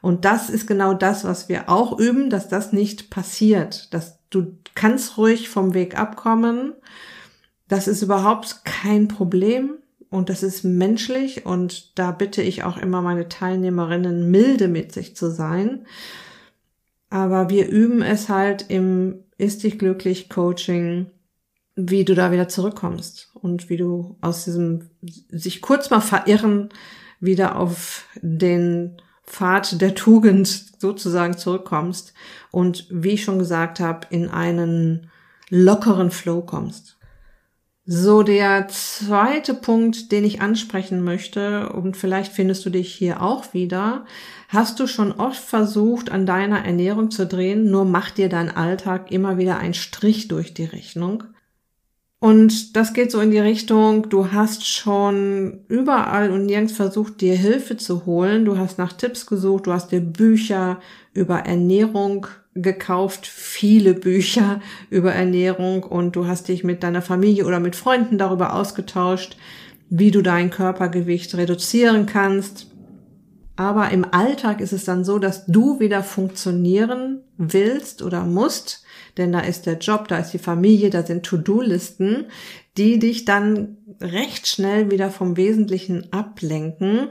Und 0.00 0.24
das 0.24 0.50
ist 0.50 0.66
genau 0.66 0.94
das, 0.94 1.24
was 1.24 1.48
wir 1.48 1.68
auch 1.68 1.98
üben, 1.98 2.30
dass 2.30 2.48
das 2.48 2.72
nicht 2.72 3.10
passiert, 3.10 3.92
dass 3.92 4.18
du 4.30 4.56
kannst 4.74 5.18
ruhig 5.18 5.48
vom 5.48 5.74
Weg 5.74 5.98
abkommen. 5.98 6.74
Das 7.68 7.88
ist 7.88 8.02
überhaupt 8.02 8.64
kein 8.64 9.08
Problem 9.08 9.74
und 10.10 10.28
das 10.28 10.42
ist 10.42 10.64
menschlich 10.64 11.44
und 11.44 11.98
da 11.98 12.12
bitte 12.12 12.42
ich 12.42 12.62
auch 12.62 12.76
immer 12.76 13.02
meine 13.02 13.28
Teilnehmerinnen 13.28 14.30
milde 14.30 14.68
mit 14.68 14.92
sich 14.92 15.16
zu 15.16 15.30
sein. 15.30 15.86
Aber 17.10 17.50
wir 17.50 17.68
üben 17.68 18.02
es 18.02 18.28
halt 18.28 18.66
im 18.68 19.24
Ist 19.38 19.64
dich 19.64 19.78
glücklich 19.78 20.28
Coaching, 20.28 21.06
wie 21.76 22.04
du 22.04 22.14
da 22.14 22.32
wieder 22.32 22.48
zurückkommst 22.48 23.30
und 23.34 23.68
wie 23.68 23.76
du 23.76 24.16
aus 24.22 24.44
diesem 24.44 24.88
sich 25.30 25.60
kurz 25.60 25.90
mal 25.90 26.00
verirren 26.00 26.70
wieder 27.20 27.56
auf 27.56 28.04
den 28.20 29.00
Pfad 29.26 29.80
der 29.80 29.94
Tugend 29.94 30.48
sozusagen 30.78 31.36
zurückkommst 31.36 32.14
und 32.50 32.86
wie 32.90 33.10
ich 33.10 33.24
schon 33.24 33.38
gesagt 33.38 33.80
habe, 33.80 34.06
in 34.10 34.28
einen 34.28 35.10
lockeren 35.50 36.10
Flow 36.10 36.42
kommst. 36.42 36.96
So, 37.88 38.24
der 38.24 38.66
zweite 38.66 39.54
Punkt, 39.54 40.10
den 40.10 40.24
ich 40.24 40.40
ansprechen 40.40 41.04
möchte, 41.04 41.68
und 41.68 41.96
vielleicht 41.96 42.32
findest 42.32 42.66
du 42.66 42.70
dich 42.70 42.92
hier 42.92 43.22
auch 43.22 43.54
wieder, 43.54 44.06
hast 44.48 44.80
du 44.80 44.88
schon 44.88 45.12
oft 45.12 45.40
versucht, 45.40 46.10
an 46.10 46.26
deiner 46.26 46.64
Ernährung 46.64 47.12
zu 47.12 47.26
drehen, 47.26 47.70
nur 47.70 47.84
macht 47.84 48.18
dir 48.18 48.28
dein 48.28 48.50
Alltag 48.50 49.12
immer 49.12 49.38
wieder 49.38 49.58
einen 49.58 49.74
Strich 49.74 50.26
durch 50.26 50.52
die 50.52 50.64
Rechnung. 50.64 51.24
Und 52.18 52.76
das 52.76 52.94
geht 52.94 53.10
so 53.10 53.20
in 53.20 53.30
die 53.30 53.38
Richtung, 53.38 54.08
du 54.08 54.32
hast 54.32 54.66
schon 54.66 55.60
überall 55.68 56.30
und 56.30 56.46
nirgends 56.46 56.72
versucht, 56.72 57.20
dir 57.20 57.36
Hilfe 57.36 57.76
zu 57.76 58.06
holen. 58.06 58.46
Du 58.46 58.56
hast 58.56 58.78
nach 58.78 58.94
Tipps 58.94 59.26
gesucht, 59.26 59.66
du 59.66 59.72
hast 59.72 59.92
dir 59.92 60.00
Bücher 60.00 60.80
über 61.12 61.40
Ernährung 61.40 62.26
gekauft, 62.54 63.26
viele 63.26 63.92
Bücher 63.92 64.62
über 64.88 65.12
Ernährung 65.12 65.82
und 65.82 66.16
du 66.16 66.26
hast 66.26 66.48
dich 66.48 66.64
mit 66.64 66.82
deiner 66.82 67.02
Familie 67.02 67.44
oder 67.44 67.60
mit 67.60 67.76
Freunden 67.76 68.16
darüber 68.16 68.54
ausgetauscht, 68.54 69.36
wie 69.90 70.10
du 70.10 70.22
dein 70.22 70.50
Körpergewicht 70.50 71.34
reduzieren 71.34 72.06
kannst. 72.06 72.68
Aber 73.56 73.90
im 73.90 74.06
Alltag 74.10 74.60
ist 74.60 74.72
es 74.72 74.84
dann 74.84 75.04
so, 75.04 75.18
dass 75.18 75.44
du 75.46 75.80
wieder 75.80 76.02
funktionieren 76.02 77.20
willst 77.36 78.02
oder 78.02 78.24
musst 78.24 78.85
denn 79.16 79.32
da 79.32 79.40
ist 79.40 79.66
der 79.66 79.78
Job, 79.78 80.08
da 80.08 80.18
ist 80.18 80.32
die 80.32 80.38
Familie, 80.38 80.90
da 80.90 81.02
sind 81.02 81.24
To-Do-Listen, 81.24 82.26
die 82.76 82.98
dich 82.98 83.24
dann 83.24 83.78
recht 84.00 84.46
schnell 84.46 84.90
wieder 84.90 85.10
vom 85.10 85.36
Wesentlichen 85.36 86.12
ablenken. 86.12 87.08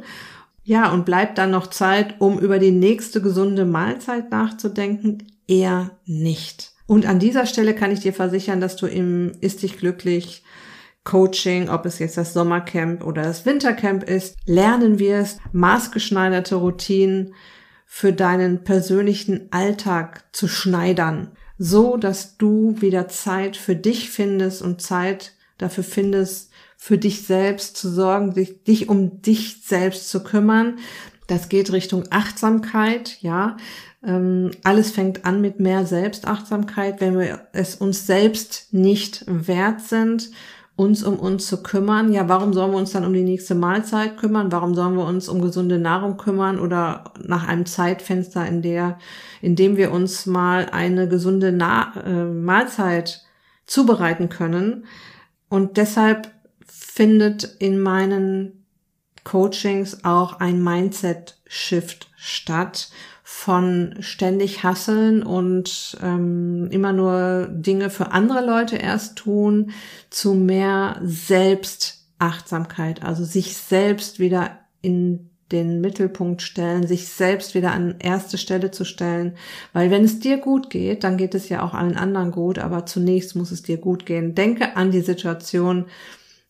Ja, 0.63 0.91
und 0.91 1.05
bleibt 1.05 1.37
dann 1.37 1.51
noch 1.51 1.67
Zeit, 1.67 2.15
um 2.19 2.39
über 2.39 2.59
die 2.59 2.71
nächste 2.71 3.21
gesunde 3.21 3.65
Mahlzeit 3.65 4.31
nachzudenken? 4.31 5.27
Eher 5.47 5.91
nicht. 6.05 6.73
Und 6.87 7.05
an 7.05 7.19
dieser 7.19 7.45
Stelle 7.45 7.73
kann 7.73 7.91
ich 7.91 7.99
dir 7.99 8.13
versichern, 8.13 8.61
dass 8.61 8.75
du 8.75 8.85
im 8.85 9.31
Ist 9.41 9.63
dich 9.63 9.77
glücklich 9.77 10.43
Coaching, 11.03 11.69
ob 11.69 11.85
es 11.85 11.99
jetzt 11.99 12.17
das 12.17 12.33
Sommercamp 12.33 13.03
oder 13.03 13.21
das 13.21 13.45
Wintercamp 13.45 14.03
ist, 14.03 14.37
lernen 14.45 14.97
wirst, 14.97 15.39
maßgeschneiderte 15.51 16.55
Routinen 16.55 17.35
für 17.85 18.11
deinen 18.11 18.63
persönlichen 18.63 19.47
Alltag 19.51 20.25
zu 20.31 20.47
schneidern 20.47 21.31
so 21.57 21.97
dass 21.97 22.37
du 22.37 22.75
wieder 22.81 23.07
Zeit 23.07 23.57
für 23.57 23.75
dich 23.75 24.09
findest 24.09 24.61
und 24.61 24.81
Zeit 24.81 25.33
dafür 25.57 25.83
findest, 25.83 26.51
für 26.77 26.97
dich 26.97 27.25
selbst 27.25 27.77
zu 27.77 27.89
sorgen, 27.89 28.33
dich, 28.33 28.63
dich 28.63 28.89
um 28.89 29.21
dich 29.21 29.61
selbst 29.63 30.09
zu 30.09 30.23
kümmern. 30.23 30.77
Das 31.27 31.49
geht 31.49 31.71
Richtung 31.71 32.03
Achtsamkeit, 32.11 33.17
ja. 33.21 33.57
Ähm, 34.05 34.51
alles 34.63 34.91
fängt 34.91 35.25
an 35.25 35.41
mit 35.41 35.59
mehr 35.59 35.85
Selbstachtsamkeit, 35.85 37.01
wenn 37.01 37.17
wir 37.17 37.47
es 37.53 37.75
uns 37.75 38.05
selbst 38.05 38.71
nicht 38.71 39.23
wert 39.27 39.81
sind 39.81 40.29
uns 40.75 41.03
um 41.03 41.17
uns 41.17 41.47
zu 41.47 41.63
kümmern. 41.63 42.11
Ja, 42.11 42.27
warum 42.27 42.53
sollen 42.53 42.71
wir 42.71 42.77
uns 42.77 42.91
dann 42.91 43.05
um 43.05 43.13
die 43.13 43.23
nächste 43.23 43.55
Mahlzeit 43.55 44.17
kümmern? 44.17 44.51
Warum 44.51 44.75
sollen 44.75 44.95
wir 44.95 45.05
uns 45.05 45.29
um 45.29 45.41
gesunde 45.41 45.79
Nahrung 45.79 46.17
kümmern 46.17 46.59
oder 46.59 47.13
nach 47.23 47.47
einem 47.47 47.65
Zeitfenster, 47.65 48.45
in 48.45 48.61
der, 48.61 48.99
in 49.41 49.55
dem 49.55 49.77
wir 49.77 49.91
uns 49.91 50.25
mal 50.25 50.67
eine 50.71 51.07
gesunde 51.07 51.51
Na 51.51 51.93
äh, 52.05 52.25
Mahlzeit 52.25 53.25
zubereiten 53.65 54.27
können? 54.29 54.85
Und 55.47 55.77
deshalb 55.77 56.31
findet 56.65 57.43
in 57.59 57.79
meinen 57.79 58.65
Coachings 59.23 60.03
auch 60.03 60.39
ein 60.39 60.61
Mindset-Shift 61.45 62.09
statt 62.15 62.89
von 63.23 63.95
ständig 63.99 64.63
hasseln 64.63 65.23
und 65.23 65.97
ähm, 66.01 66.69
immer 66.71 66.93
nur 66.93 67.47
Dinge 67.51 67.89
für 67.89 68.11
andere 68.11 68.45
Leute 68.45 68.77
erst 68.77 69.17
tun, 69.17 69.71
zu 70.09 70.35
mehr 70.35 70.99
Selbstachtsamkeit, 71.03 73.03
also 73.03 73.23
sich 73.23 73.57
selbst 73.57 74.19
wieder 74.19 74.59
in 74.81 75.31
den 75.51 75.79
Mittelpunkt 75.79 76.41
stellen, 76.41 76.87
sich 76.87 77.07
selbst 77.07 77.55
wieder 77.55 77.71
an 77.71 77.95
erste 77.99 78.37
Stelle 78.37 78.71
zu 78.71 78.83
stellen. 78.83 79.37
Weil 79.73 79.91
wenn 79.91 80.03
es 80.03 80.19
dir 80.19 80.37
gut 80.37 80.69
geht, 80.69 81.03
dann 81.03 81.17
geht 81.17 81.35
es 81.35 81.49
ja 81.49 81.63
auch 81.63 81.73
allen 81.73 81.97
anderen 81.97 82.31
gut, 82.31 82.59
aber 82.59 82.85
zunächst 82.85 83.35
muss 83.35 83.51
es 83.51 83.61
dir 83.61 83.77
gut 83.77 84.05
gehen. 84.05 84.33
Denke 84.33 84.75
an 84.75 84.91
die 84.91 85.01
Situation, 85.01 85.85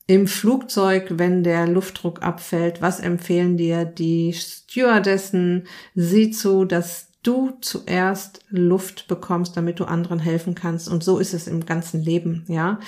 im 0.08 0.28
Flugzeug, 0.28 1.14
wenn 1.18 1.44
der 1.44 1.68
Luftdruck 1.68 2.22
abfällt, 2.22 2.82
was 2.82 3.00
empfehlen 3.00 3.58
dir 3.58 3.86
die 3.86 4.34
Stewardessen? 4.34 5.68
Sieh 5.96 6.32
zu, 6.32 6.66
dass 6.66 7.08
du 7.24 7.58
zuerst 7.62 8.42
Luft 8.50 9.08
bekommst, 9.08 9.58
damit 9.58 9.80
du 9.80 9.86
anderen 9.86 10.20
helfen 10.20 10.54
kannst. 10.54 10.88
Und 10.88 11.04
so 11.04 11.18
ist 11.18 11.34
es 11.34 11.48
im 11.48 11.66
ganzen 11.66 12.02
Leben, 12.02 12.46
ja. 12.48 12.80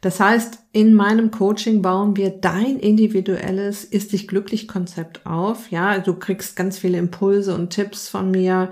Das 0.00 0.20
heißt, 0.20 0.58
in 0.72 0.94
meinem 0.94 1.30
Coaching 1.30 1.80
bauen 1.82 2.16
wir 2.16 2.30
dein 2.30 2.78
individuelles 2.78 3.82
Ist 3.84 4.12
dich 4.12 4.28
glücklich 4.28 4.68
Konzept 4.68 5.26
auf. 5.26 5.70
Ja, 5.70 5.98
du 5.98 6.14
kriegst 6.14 6.54
ganz 6.54 6.78
viele 6.78 6.98
Impulse 6.98 7.54
und 7.54 7.70
Tipps 7.70 8.08
von 8.08 8.30
mir 8.30 8.70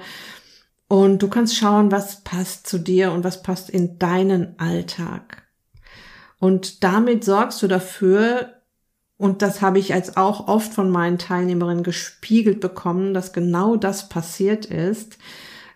und 0.87 1.23
du 1.23 1.29
kannst 1.29 1.57
schauen, 1.57 1.91
was 1.91 2.23
passt 2.23 2.67
zu 2.67 2.79
dir 2.79 3.11
und 3.13 3.25
was 3.25 3.43
passt 3.43 3.71
in 3.71 3.99
deinen 3.99 4.59
Alltag. 4.59 5.44
Und 6.45 6.85
damit 6.85 7.25
sorgst 7.25 7.63
du 7.63 7.69
dafür, 7.69 8.53
und 9.17 9.41
das 9.41 9.63
habe 9.63 9.79
ich 9.79 9.95
als 9.95 10.19
auch 10.19 10.47
oft 10.47 10.75
von 10.75 10.91
meinen 10.91 11.17
Teilnehmerinnen 11.17 11.83
gespiegelt 11.83 12.61
bekommen, 12.61 13.15
dass 13.15 13.33
genau 13.33 13.77
das 13.77 14.11
passiert 14.11 14.67
ist, 14.67 15.17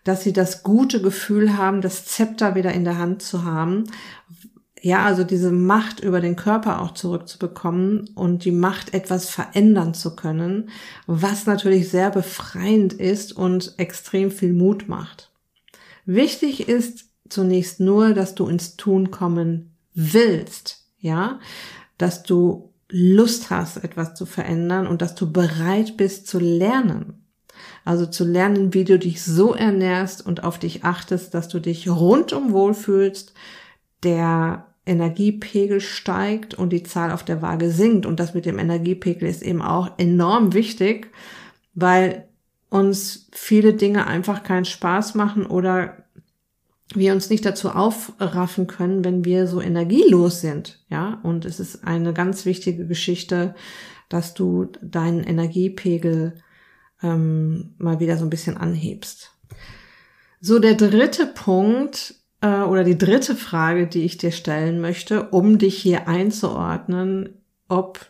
dass 0.04 0.25
sie 0.25 0.34
das 0.34 0.62
gute 0.62 1.00
Gefühl 1.00 1.56
haben, 1.56 1.80
das 1.80 2.04
Zepter 2.04 2.54
wieder 2.54 2.75
in 2.75 2.84
der 2.84 2.98
Hand 2.98 3.22
zu 3.22 3.44
haben. 3.44 3.84
Ja, 4.82 5.06
also 5.06 5.25
diese 5.25 5.52
Macht 5.52 6.00
über 6.00 6.20
den 6.20 6.37
Körper 6.37 6.82
auch 6.82 6.92
zurückzubekommen 6.92 8.10
und 8.14 8.44
die 8.44 8.52
Macht 8.52 8.92
etwas 8.92 9.30
verändern 9.30 9.94
zu 9.94 10.16
können, 10.16 10.68
was 11.06 11.46
natürlich 11.46 11.88
sehr 11.88 12.10
befreiend 12.10 12.92
ist 12.92 13.32
und 13.32 13.72
extrem 13.78 14.30
viel 14.30 14.52
Mut 14.52 14.87
macht. 14.87 15.32
Wichtig 16.04 16.68
ist 16.68 17.06
zunächst 17.30 17.80
nur, 17.80 18.12
dass 18.12 18.34
du 18.34 18.48
ins 18.48 18.76
Tun 18.76 19.10
kommen 19.10 19.77
willst, 19.95 20.87
ja, 20.99 21.40
dass 21.97 22.23
du 22.23 22.73
Lust 22.90 23.50
hast, 23.50 23.78
etwas 23.78 24.14
zu 24.14 24.25
verändern 24.25 24.87
und 24.87 25.02
dass 25.02 25.14
du 25.14 25.30
bereit 25.30 25.97
bist 25.97 26.26
zu 26.26 26.38
lernen. 26.38 27.25
Also 27.85 28.07
zu 28.07 28.25
lernen, 28.25 28.73
wie 28.73 28.85
du 28.85 28.99
dich 28.99 29.23
so 29.23 29.54
ernährst 29.54 30.25
und 30.25 30.45
auf 30.45 30.59
dich 30.59 30.85
achtest, 30.85 31.35
dass 31.35 31.49
du 31.49 31.59
dich 31.59 31.88
rundum 31.88 32.52
wohlfühlst, 32.52 33.35
der 34.02 34.66
Energiepegel 34.87 35.80
steigt 35.80 36.54
und 36.54 36.71
die 36.73 36.83
Zahl 36.83 37.12
auf 37.12 37.23
der 37.23 37.42
Waage 37.42 37.71
sinkt. 37.71 38.07
Und 38.07 38.21
das 38.21 38.33
mit 38.35 38.47
dem 38.47 38.59
Energiepegel 38.59 39.28
ist 39.28 39.42
eben 39.42 39.61
auch 39.61 39.99
enorm 39.99 40.54
wichtig, 40.54 41.11
weil 41.75 42.28
uns 42.71 43.28
viele 43.33 43.75
Dinge 43.75 44.07
einfach 44.07 44.42
keinen 44.42 44.64
Spaß 44.64 45.14
machen 45.14 45.47
oder 45.47 46.04
wir 46.95 47.12
uns 47.12 47.28
nicht 47.30 47.45
dazu 47.45 47.71
aufraffen 47.71 48.66
können, 48.66 49.04
wenn 49.04 49.25
wir 49.25 49.47
so 49.47 49.61
energielos 49.61 50.40
sind, 50.40 50.83
ja. 50.88 51.21
Und 51.23 51.45
es 51.45 51.61
ist 51.61 51.85
eine 51.85 52.12
ganz 52.12 52.45
wichtige 52.45 52.87
Geschichte, 52.87 53.54
dass 54.09 54.35
du 54.35 54.66
deinen 54.80 55.23
Energiepegel 55.23 56.35
ähm, 57.02 57.75
mal 57.78 58.00
wieder 58.00 58.16
so 58.16 58.25
ein 58.25 58.30
bisschen 58.30 58.57
anhebst. 58.57 59.33
So, 60.40 60.59
der 60.59 60.75
dritte 60.75 61.26
Punkt 61.26 62.14
äh, 62.40 62.62
oder 62.62 62.85
die 62.85 62.99
dritte 62.99 63.35
Frage, 63.35 63.87
die 63.87 64.04
ich 64.04 64.16
dir 64.16 64.30
stellen 64.30 64.80
möchte, 64.80 65.28
um 65.30 65.59
dich 65.59 65.76
hier 65.76 66.09
einzuordnen, 66.09 67.30
ob 67.68 68.07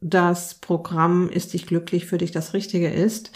das 0.00 0.54
Programm 0.54 1.28
Ist 1.28 1.52
dich 1.52 1.66
glücklich 1.66 2.06
für 2.06 2.18
dich 2.18 2.30
das 2.30 2.54
Richtige 2.54 2.90
ist. 2.90 3.32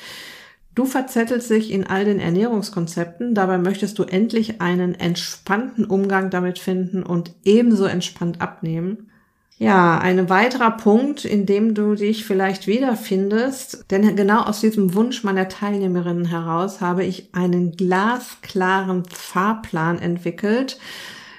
Du 0.74 0.84
verzettelst 0.84 1.50
dich 1.50 1.72
in 1.72 1.86
all 1.86 2.04
den 2.04 2.20
Ernährungskonzepten, 2.20 3.34
dabei 3.34 3.58
möchtest 3.58 3.98
du 3.98 4.04
endlich 4.04 4.60
einen 4.60 4.94
entspannten 4.94 5.84
Umgang 5.84 6.30
damit 6.30 6.58
finden 6.58 7.02
und 7.02 7.32
ebenso 7.44 7.86
entspannt 7.86 8.40
abnehmen. 8.40 9.10
Ja, 9.58 9.98
ein 9.98 10.30
weiterer 10.30 10.70
Punkt, 10.70 11.26
in 11.26 11.44
dem 11.44 11.74
du 11.74 11.94
dich 11.94 12.24
vielleicht 12.24 12.66
wiederfindest, 12.66 13.84
denn 13.90 14.16
genau 14.16 14.44
aus 14.44 14.60
diesem 14.60 14.94
Wunsch 14.94 15.22
meiner 15.22 15.48
Teilnehmerinnen 15.48 16.24
heraus 16.24 16.80
habe 16.80 17.04
ich 17.04 17.34
einen 17.34 17.72
glasklaren 17.72 19.04
Fahrplan 19.04 19.98
entwickelt, 19.98 20.78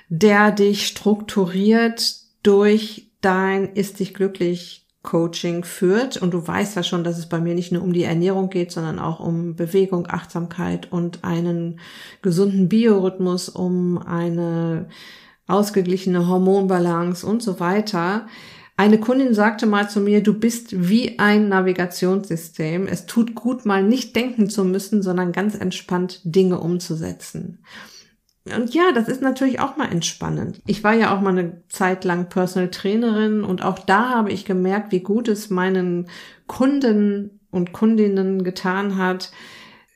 der 0.10 0.52
dich 0.52 0.86
strukturiert 0.86 2.18
durch 2.44 3.10
dein 3.22 3.74
Ist 3.74 4.00
dich 4.00 4.14
glücklich 4.14 4.81
Coaching 5.04 5.64
führt. 5.64 6.18
Und 6.18 6.34
du 6.34 6.46
weißt 6.46 6.76
ja 6.76 6.84
schon, 6.84 7.04
dass 7.04 7.18
es 7.18 7.28
bei 7.28 7.40
mir 7.40 7.56
nicht 7.56 7.72
nur 7.72 7.84
um 7.84 7.94
die 7.94 8.04
Ernährung 8.04 8.50
geht, 8.50 8.72
sondern 8.72 9.00
auch 9.00 9.20
um 9.20 9.56
Bewegung, 9.56 10.08
Achtsamkeit 10.10 10.92
und 10.92 11.24
einen 11.24 11.80
gesunden 12.22 12.70
Biorhythmus, 12.70 13.50
um 13.50 13.98
eine 13.98 14.88
ausgeglichene 15.48 16.28
Hormonbalance 16.28 17.26
und 17.26 17.42
so 17.42 17.60
weiter. 17.60 18.28
Eine 18.78 19.00
Kundin 19.00 19.34
sagte 19.34 19.66
mal 19.66 19.90
zu 19.90 20.00
mir, 20.00 20.24
du 20.24 20.34
bist 20.34 20.90
wie 20.90 21.20
ein 21.20 21.50
Navigationssystem. 21.50 22.88
Es 22.88 23.06
tut 23.06 23.36
gut, 23.36 23.66
mal 23.66 23.84
nicht 23.84 24.16
denken 24.16 24.50
zu 24.50 24.64
müssen, 24.64 25.04
sondern 25.04 25.32
ganz 25.34 25.56
entspannt 25.56 26.22
Dinge 26.24 26.60
umzusetzen. 26.60 27.60
Und 28.46 28.74
ja, 28.74 28.92
das 28.94 29.08
ist 29.08 29.22
natürlich 29.22 29.60
auch 29.60 29.78
mal 29.78 29.92
entspannend. 29.92 30.62
Ich 30.66 30.84
war 30.84 30.94
ja 30.94 31.16
auch 31.16 31.22
mal 31.22 31.38
eine 31.38 31.62
Zeit 31.70 32.04
lang 32.04 32.28
Personal 32.28 32.72
Trainerin 32.72 33.44
und 33.44 33.64
auch 33.64 33.78
da 33.78 34.10
habe 34.10 34.32
ich 34.32 34.46
gemerkt, 34.46 34.92
wie 34.92 35.02
gut 35.02 35.28
es 35.28 35.52
meinen 35.52 36.08
Kunden 36.48 37.40
und 37.52 37.72
Kundinnen 37.72 38.44
getan 38.44 38.98
hat, 38.98 39.32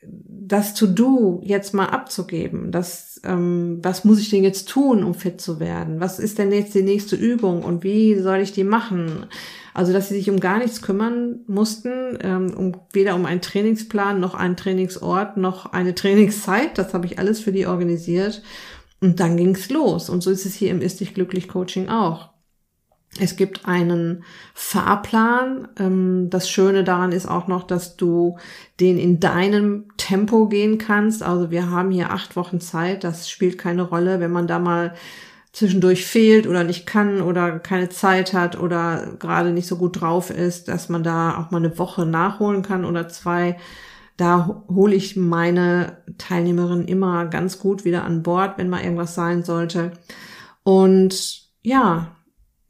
das 0.02 0.74
To-Do 0.74 1.40
jetzt 1.42 1.74
mal 1.74 1.86
abzugeben. 1.86 2.70
Das, 2.70 3.20
ähm, 3.24 3.80
was 3.82 4.04
muss 4.04 4.20
ich 4.20 4.30
denn 4.30 4.44
jetzt 4.44 4.68
tun, 4.68 5.02
um 5.02 5.14
fit 5.14 5.40
zu 5.40 5.58
werden? 5.58 5.98
Was 5.98 6.20
ist 6.20 6.38
denn 6.38 6.52
jetzt 6.52 6.74
die 6.74 6.82
nächste 6.82 7.16
Übung 7.16 7.64
und 7.64 7.82
wie 7.82 8.16
soll 8.16 8.38
ich 8.38 8.52
die 8.52 8.62
machen? 8.62 9.26
Also, 9.76 9.92
dass 9.92 10.08
sie 10.08 10.14
sich 10.14 10.30
um 10.30 10.40
gar 10.40 10.56
nichts 10.56 10.80
kümmern 10.80 11.40
mussten, 11.46 12.16
ähm, 12.22 12.54
um, 12.56 12.80
weder 12.94 13.14
um 13.14 13.26
einen 13.26 13.42
Trainingsplan, 13.42 14.18
noch 14.18 14.32
einen 14.32 14.56
Trainingsort, 14.56 15.36
noch 15.36 15.66
eine 15.66 15.94
Trainingszeit. 15.94 16.78
Das 16.78 16.94
habe 16.94 17.04
ich 17.04 17.18
alles 17.18 17.40
für 17.40 17.52
die 17.52 17.66
organisiert. 17.66 18.42
Und 19.02 19.20
dann 19.20 19.36
ging's 19.36 19.68
los. 19.68 20.08
Und 20.08 20.22
so 20.22 20.30
ist 20.30 20.46
es 20.46 20.54
hier 20.54 20.70
im 20.70 20.80
Ist 20.80 21.00
dich 21.00 21.12
glücklich 21.12 21.46
Coaching 21.46 21.90
auch. 21.90 22.30
Es 23.20 23.36
gibt 23.36 23.68
einen 23.68 24.24
Fahrplan. 24.54 25.68
Ähm, 25.78 26.30
das 26.30 26.48
Schöne 26.48 26.82
daran 26.82 27.12
ist 27.12 27.26
auch 27.26 27.46
noch, 27.46 27.62
dass 27.62 27.98
du 27.98 28.38
den 28.80 28.96
in 28.96 29.20
deinem 29.20 29.90
Tempo 29.98 30.48
gehen 30.48 30.78
kannst. 30.78 31.22
Also 31.22 31.50
wir 31.50 31.70
haben 31.70 31.90
hier 31.90 32.12
acht 32.12 32.34
Wochen 32.34 32.60
Zeit. 32.60 33.04
Das 33.04 33.28
spielt 33.28 33.58
keine 33.58 33.82
Rolle, 33.82 34.20
wenn 34.20 34.32
man 34.32 34.46
da 34.46 34.58
mal 34.58 34.94
zwischendurch 35.56 36.04
fehlt 36.04 36.46
oder 36.46 36.64
nicht 36.64 36.84
kann 36.84 37.22
oder 37.22 37.58
keine 37.58 37.88
Zeit 37.88 38.34
hat 38.34 38.60
oder 38.60 39.14
gerade 39.18 39.52
nicht 39.52 39.66
so 39.66 39.76
gut 39.76 40.02
drauf 40.02 40.28
ist, 40.28 40.68
dass 40.68 40.90
man 40.90 41.02
da 41.02 41.38
auch 41.38 41.50
mal 41.50 41.64
eine 41.64 41.78
Woche 41.78 42.04
nachholen 42.04 42.60
kann 42.60 42.84
oder 42.84 43.08
zwei. 43.08 43.56
Da 44.18 44.62
hole 44.68 44.94
ich 44.94 45.16
meine 45.16 45.96
Teilnehmerin 46.18 46.84
immer 46.84 47.24
ganz 47.24 47.58
gut 47.58 47.86
wieder 47.86 48.04
an 48.04 48.22
Bord, 48.22 48.58
wenn 48.58 48.68
mal 48.68 48.82
irgendwas 48.82 49.14
sein 49.14 49.44
sollte. 49.44 49.92
Und 50.62 51.48
ja, 51.62 52.14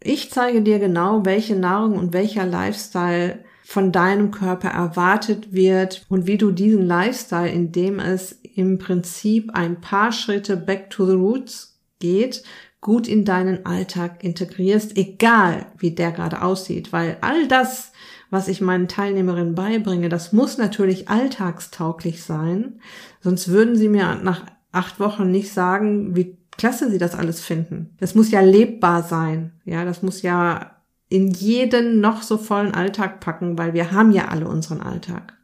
ich 0.00 0.30
zeige 0.30 0.62
dir 0.62 0.78
genau, 0.78 1.24
welche 1.24 1.56
Nahrung 1.56 1.98
und 1.98 2.12
welcher 2.12 2.46
Lifestyle 2.46 3.40
von 3.64 3.90
deinem 3.90 4.30
Körper 4.30 4.68
erwartet 4.68 5.52
wird 5.52 6.06
und 6.08 6.28
wie 6.28 6.38
du 6.38 6.52
diesen 6.52 6.86
Lifestyle, 6.86 7.50
in 7.50 7.72
dem 7.72 7.98
es 7.98 8.30
im 8.54 8.78
Prinzip 8.78 9.50
ein 9.54 9.80
paar 9.80 10.12
Schritte 10.12 10.56
back 10.56 10.88
to 10.90 11.04
the 11.04 11.16
roots 11.16 11.80
geht, 11.98 12.44
gut 12.86 13.08
in 13.08 13.24
deinen 13.24 13.66
Alltag 13.66 14.22
integrierst, 14.22 14.96
egal 14.96 15.66
wie 15.76 15.90
der 15.90 16.12
gerade 16.12 16.40
aussieht, 16.40 16.92
weil 16.92 17.16
all 17.20 17.48
das, 17.48 17.90
was 18.30 18.46
ich 18.46 18.60
meinen 18.60 18.86
Teilnehmerinnen 18.86 19.56
beibringe, 19.56 20.08
das 20.08 20.32
muss 20.32 20.56
natürlich 20.56 21.08
alltagstauglich 21.08 22.22
sein, 22.22 22.78
sonst 23.20 23.48
würden 23.48 23.74
sie 23.74 23.88
mir 23.88 24.14
nach 24.22 24.46
acht 24.70 25.00
Wochen 25.00 25.32
nicht 25.32 25.52
sagen, 25.52 26.14
wie 26.14 26.38
klasse 26.56 26.88
sie 26.88 26.98
das 26.98 27.16
alles 27.16 27.40
finden. 27.40 27.96
Das 27.98 28.14
muss 28.14 28.30
ja 28.30 28.40
lebbar 28.40 29.02
sein, 29.02 29.54
ja, 29.64 29.84
das 29.84 30.02
muss 30.02 30.22
ja 30.22 30.76
in 31.08 31.32
jeden 31.32 32.00
noch 32.00 32.22
so 32.22 32.38
vollen 32.38 32.72
Alltag 32.72 33.18
packen, 33.18 33.58
weil 33.58 33.74
wir 33.74 33.90
haben 33.90 34.12
ja 34.12 34.28
alle 34.28 34.46
unseren 34.46 34.80
Alltag. 34.80 35.36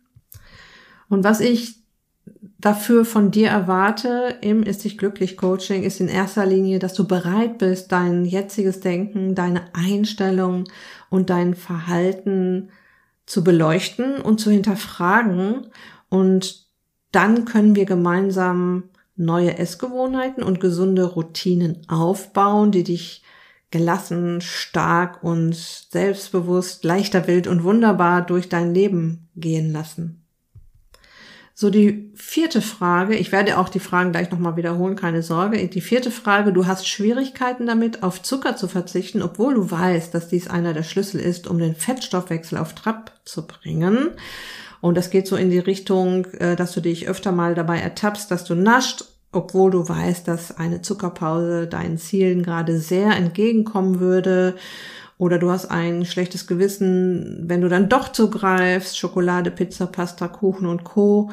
Und 1.09 1.25
was 1.25 1.41
ich 1.41 1.82
dafür 2.63 3.05
von 3.05 3.31
dir 3.31 3.49
erwarte 3.49 4.37
im 4.41 4.63
Ist 4.63 4.85
dich 4.85 4.97
glücklich 4.97 5.37
Coaching 5.37 5.83
ist 5.83 6.01
in 6.01 6.09
erster 6.09 6.47
Linie, 6.47 6.79
dass 6.79 6.95
du 6.95 7.07
bereit 7.07 7.59
bist, 7.59 7.93
dein 7.93 8.25
jetziges 8.25 8.81
Denken, 8.81 9.35
deine 9.35 9.63
Einstellung 9.75 10.65
und 11.11 11.29
dein 11.29 11.55
Verhalten 11.55 12.71
zu 13.27 13.45
beleuchten 13.45 14.17
und 14.21 14.41
zu 14.41 14.51
hinterfragen. 14.51 15.67
Und 16.09 16.67
dann 17.11 17.45
können 17.45 17.77
wir 17.77 17.85
gemeinsam 17.85 18.85
neue 19.17 19.59
Essgewohnheiten 19.59 20.43
und 20.43 20.61
gesunde 20.61 21.05
Routinen 21.05 21.83
aufbauen, 21.89 22.71
die 22.71 22.85
dich 22.85 23.23
gelassen, 23.71 24.41
stark 24.41 25.23
und 25.25 25.55
selbstbewusst, 25.55 26.85
leichter 26.85 27.27
wild 27.27 27.47
und 27.47 27.65
wunderbar 27.65 28.23
durch 28.23 28.49
dein 28.49 28.73
Leben 28.73 29.29
gehen 29.35 29.73
lassen. 29.73 30.22
So, 31.55 31.69
die 31.69 32.11
vierte 32.15 32.63
Frage, 32.63 33.15
ich 33.15 33.31
werde 33.31 33.59
auch 33.59 33.69
die 33.69 33.79
Fragen 33.79 34.13
gleich 34.13 34.31
nochmal 34.31 34.57
wiederholen, 34.57 34.97
keine 34.97 35.23
Sorge. 35.23 35.69
Die 35.69 35.81
vierte 35.83 36.11
Frage, 36.11 36.53
du 36.53 36.67
hast 36.67 36.89
Schwierigkeiten 36.89 37.67
damit, 37.67 38.03
auf 38.03 38.23
Zucker 38.23 38.57
zu 38.57 38.69
verzichten, 38.69 39.23
obwohl 39.23 39.55
du 39.55 39.71
weißt, 39.71 40.15
dass 40.15 40.29
dies 40.29 40.49
einer 40.49 40.73
der 40.73 40.83
Schlüssel 40.83 41.21
ist, 41.21 41.47
um 41.47 41.59
den 41.59 41.75
Fettstoffwechsel 41.75 42.57
auf 42.57 42.75
Trab 42.75 43.13
zu 43.25 43.47
bringen. 43.47 44.11
Und 44.81 44.97
das 44.97 45.11
geht 45.11 45.27
so 45.27 45.37
in 45.37 45.51
die 45.51 45.59
Richtung, 45.59 46.25
äh, 46.39 46.57
dass 46.57 46.73
du 46.73 46.81
dich 46.81 47.07
öfter 47.07 47.33
mal 47.33 47.55
dabei 47.55 47.79
ertappst, 47.79 48.31
dass 48.31 48.45
du 48.45 48.55
nascht, 48.55 49.05
obwohl 49.31 49.71
du 49.71 49.89
weißt, 49.89 50.27
dass 50.27 50.57
eine 50.57 50.83
Zuckerpause 50.83 51.67
deinen 51.67 51.99
Zielen 51.99 52.43
gerade 52.43 52.79
sehr 52.79 53.15
entgegenkommen 53.15 54.01
würde 54.01 54.57
oder 55.23 55.39
du 55.39 55.53
hast 55.53 55.67
ein 55.67 56.05
schlechtes 56.05 56.49
Gewissen, 56.49 57.45
wenn 57.47 57.61
du 57.61 57.69
dann 57.69 57.89
doch 57.89 58.11
zugreifst, 58.11 58.99
Schokolade, 58.99 59.53
Pizza, 59.53 59.87
Pasta, 59.87 60.27
Kuchen 60.27 60.67
und 60.67 60.83
Co. 60.83 61.31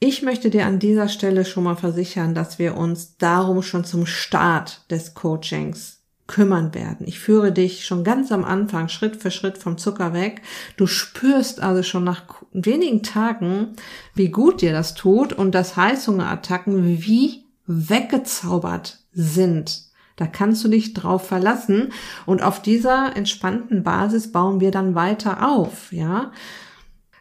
Ich 0.00 0.20
möchte 0.20 0.50
dir 0.50 0.66
an 0.66 0.78
dieser 0.78 1.08
Stelle 1.08 1.46
schon 1.46 1.64
mal 1.64 1.76
versichern, 1.76 2.34
dass 2.34 2.58
wir 2.58 2.76
uns 2.76 3.16
darum 3.16 3.62
schon 3.62 3.84
zum 3.84 4.04
Start 4.04 4.82
des 4.90 5.14
Coachings 5.14 6.02
kümmern 6.26 6.74
werden. 6.74 7.06
Ich 7.08 7.20
führe 7.20 7.52
dich 7.52 7.86
schon 7.86 8.04
ganz 8.04 8.30
am 8.32 8.44
Anfang 8.44 8.88
Schritt 8.88 9.16
für 9.16 9.30
Schritt 9.30 9.56
vom 9.56 9.78
Zucker 9.78 10.12
weg. 10.12 10.42
Du 10.76 10.86
spürst 10.86 11.62
also 11.62 11.82
schon 11.82 12.04
nach 12.04 12.24
wenigen 12.52 13.02
Tagen, 13.02 13.68
wie 14.14 14.28
gut 14.28 14.60
dir 14.60 14.72
das 14.72 14.92
tut 14.92 15.32
und 15.32 15.54
dass 15.54 15.76
Heißhungerattacken 15.76 17.00
wie 17.02 17.44
weggezaubert 17.66 18.98
sind. 19.14 19.90
Da 20.16 20.26
kannst 20.26 20.62
du 20.64 20.68
dich 20.68 20.94
drauf 20.94 21.26
verlassen 21.26 21.92
und 22.26 22.42
auf 22.42 22.60
dieser 22.60 23.16
entspannten 23.16 23.82
Basis 23.82 24.32
bauen 24.32 24.60
wir 24.60 24.70
dann 24.70 24.94
weiter 24.94 25.48
auf, 25.48 25.92
ja. 25.92 26.32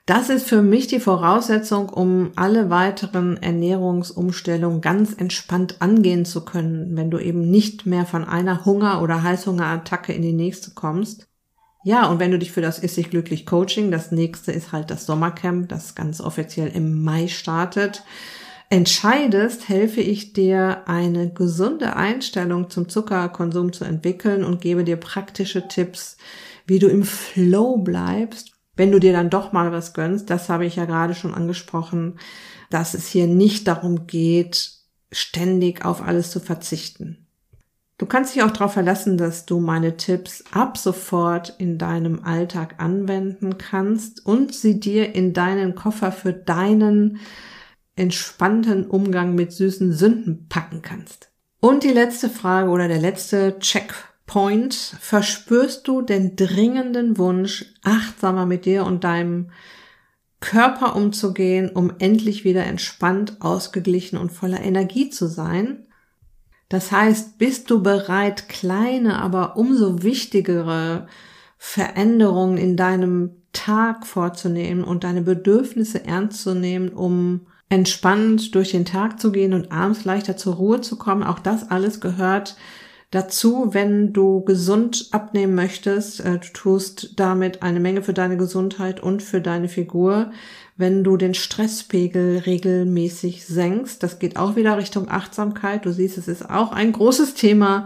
Das 0.08 0.30
ist 0.30 0.48
für 0.48 0.62
mich 0.62 0.88
die 0.88 1.00
Voraussetzung, 1.00 1.88
um 1.88 2.32
alle 2.36 2.70
weiteren 2.70 3.38
Ernährungsumstellungen 3.38 4.82
ganz 4.82 5.14
entspannt 5.14 5.78
angehen 5.80 6.26
zu 6.26 6.44
können, 6.44 6.98
wenn 6.98 7.12
du 7.12 7.20
eben 7.20 7.50
nicht 7.50 7.86
mehr 7.86 8.06
von 8.06 8.26
einer 8.26 8.66
Hunger- 8.66 9.02
oder 9.02 9.24
Heißhungerattacke 9.24 10.12
in 10.12 10.24
die 10.24 10.34
nächste 10.34 10.72
kommst. 10.72 11.28
Ja, 11.84 12.08
und 12.08 12.20
wenn 12.20 12.32
du 12.32 12.38
dich 12.38 12.52
für 12.52 12.62
das 12.62 12.78
Ist 12.80 12.96
sich 12.96 13.10
glücklich 13.10 13.46
Coaching, 13.46 13.90
das 13.90 14.12
nächste 14.12 14.52
ist 14.52 14.72
halt 14.72 14.92
das 14.92 15.06
Sommercamp, 15.06 15.70
das 15.70 15.96
ganz 15.96 16.20
offiziell 16.20 16.68
im 16.68 17.04
Mai 17.04 17.28
startet, 17.28 18.04
entscheidest, 18.72 19.68
helfe 19.68 20.00
ich 20.00 20.32
dir, 20.32 20.88
eine 20.88 21.30
gesunde 21.30 21.98
Einstellung 21.98 22.70
zum 22.70 22.88
Zuckerkonsum 22.88 23.74
zu 23.74 23.84
entwickeln 23.84 24.46
und 24.46 24.62
gebe 24.62 24.86
dir 24.86 24.96
praktische 24.96 25.68
Tipps, 25.68 26.16
wie 26.66 26.80
du 26.80 26.88
im 26.88 27.04
Flow 27.04 27.78
bleibst, 27.78 28.54
wenn 28.78 28.92
du 28.94 29.00
dir 29.00 29.12
dann 29.12 29.30
doch 29.30 29.52
mal 29.52 29.74
was 29.74 29.94
gönnst. 29.94 30.30
Das 30.30 30.48
habe 30.48 30.66
ich 30.66 30.78
ja 30.78 30.86
gerade 30.86 31.16
schon 31.16 31.34
angesprochen, 31.34 32.18
dass 32.70 32.94
es 32.94 33.08
hier 33.08 33.28
nicht 33.28 33.68
darum 33.68 34.08
geht, 34.08 34.72
ständig 35.12 35.84
auf 35.84 36.02
alles 36.02 36.32
zu 36.32 36.40
verzichten. 36.40 37.28
Du 37.98 38.06
kannst 38.06 38.34
dich 38.34 38.42
auch 38.42 38.52
darauf 38.52 38.72
verlassen, 38.72 39.18
dass 39.18 39.46
du 39.46 39.60
meine 39.60 39.98
Tipps 39.98 40.46
ab 40.54 40.78
sofort 40.78 41.56
in 41.58 41.78
deinem 41.78 42.24
Alltag 42.24 42.76
anwenden 42.78 43.58
kannst 43.58 44.26
und 44.26 44.56
sie 44.56 44.80
dir 44.80 45.14
in 45.14 45.34
deinen 45.34 45.76
Koffer 45.76 46.14
für 46.14 46.32
deinen 46.32 47.20
entspannten 47.96 48.88
Umgang 48.88 49.36
mit 49.36 49.52
süßen 49.52 49.94
Sünden 49.94 50.48
packen 50.48 50.82
kannst. 50.82 51.32
Und 51.60 51.84
die 51.84 51.90
letzte 51.90 52.30
Frage 52.30 52.70
oder 52.70 52.88
der 52.88 53.00
letzte 53.00 53.60
Checkpoint 53.60 54.12
Point 54.32 54.74
verspürst 54.74 55.90
du 55.90 56.02
den 56.02 56.38
dringenden 56.38 57.18
Wunsch, 57.18 57.66
achtsamer 57.84 58.46
mit 58.46 58.64
dir 58.64 58.86
und 58.86 59.04
deinem 59.04 59.52
Körper 60.40 60.96
umzugehen, 60.96 61.70
um 61.70 61.92
endlich 62.00 62.46
wieder 62.46 62.64
entspannt, 62.64 63.42
ausgeglichen 63.42 64.18
und 64.18 64.32
voller 64.32 64.62
Energie 64.62 65.10
zu 65.10 65.28
sein. 65.28 65.86
Das 66.70 66.94
heißt, 66.94 67.40
bist 67.40 67.70
du 67.70 67.84
bereit, 67.84 68.48
kleine, 68.48 69.20
aber 69.20 69.58
umso 69.58 70.02
wichtigere 70.02 71.08
Veränderungen 71.58 72.58
in 72.58 72.78
deinem 72.78 73.32
Tag 73.52 74.08
vorzunehmen 74.08 74.86
und 74.86 75.04
deine 75.04 75.24
Bedürfnisse 75.24 76.06
ernst 76.06 76.42
zu 76.42 76.56
nehmen, 76.56 76.88
um 76.88 77.48
entspannt 77.72 78.54
durch 78.54 78.70
den 78.70 78.86
Tag 78.86 79.20
zu 79.20 79.32
gehen 79.32 79.56
und 79.56 79.72
abends 79.72 80.06
leichter 80.06 80.38
zur 80.38 80.56
Ruhe 80.56 80.82
zu 80.82 80.98
kommen. 80.98 81.24
Auch 81.24 81.40
das 81.40 81.72
alles 81.72 82.00
gehört 82.00 82.56
Dazu, 83.12 83.74
wenn 83.74 84.14
du 84.14 84.42
gesund 84.46 85.10
abnehmen 85.12 85.54
möchtest, 85.54 86.22
äh, 86.22 86.40
du 86.40 86.48
tust 86.54 87.20
damit 87.20 87.62
eine 87.62 87.82
Menge 87.82 88.04
für 88.04 88.14
deine 88.14 88.38
Gesundheit 88.38 89.02
und 89.02 89.22
für 89.22 89.42
deine 89.42 89.68
Figur, 89.68 90.32
wenn 90.78 91.04
du 91.04 91.18
den 91.18 91.34
Stresspegel 91.34 92.38
regelmäßig 92.46 93.46
senkst. 93.46 94.02
Das 94.02 94.18
geht 94.18 94.38
auch 94.38 94.56
wieder 94.56 94.78
Richtung 94.78 95.10
Achtsamkeit. 95.10 95.86
Du 95.86 95.92
siehst, 95.92 96.18
es 96.18 96.30
ist 96.30 96.50
auch 96.50 96.72
ein 96.72 96.94
großes 96.94 97.34
Thema 97.34 97.86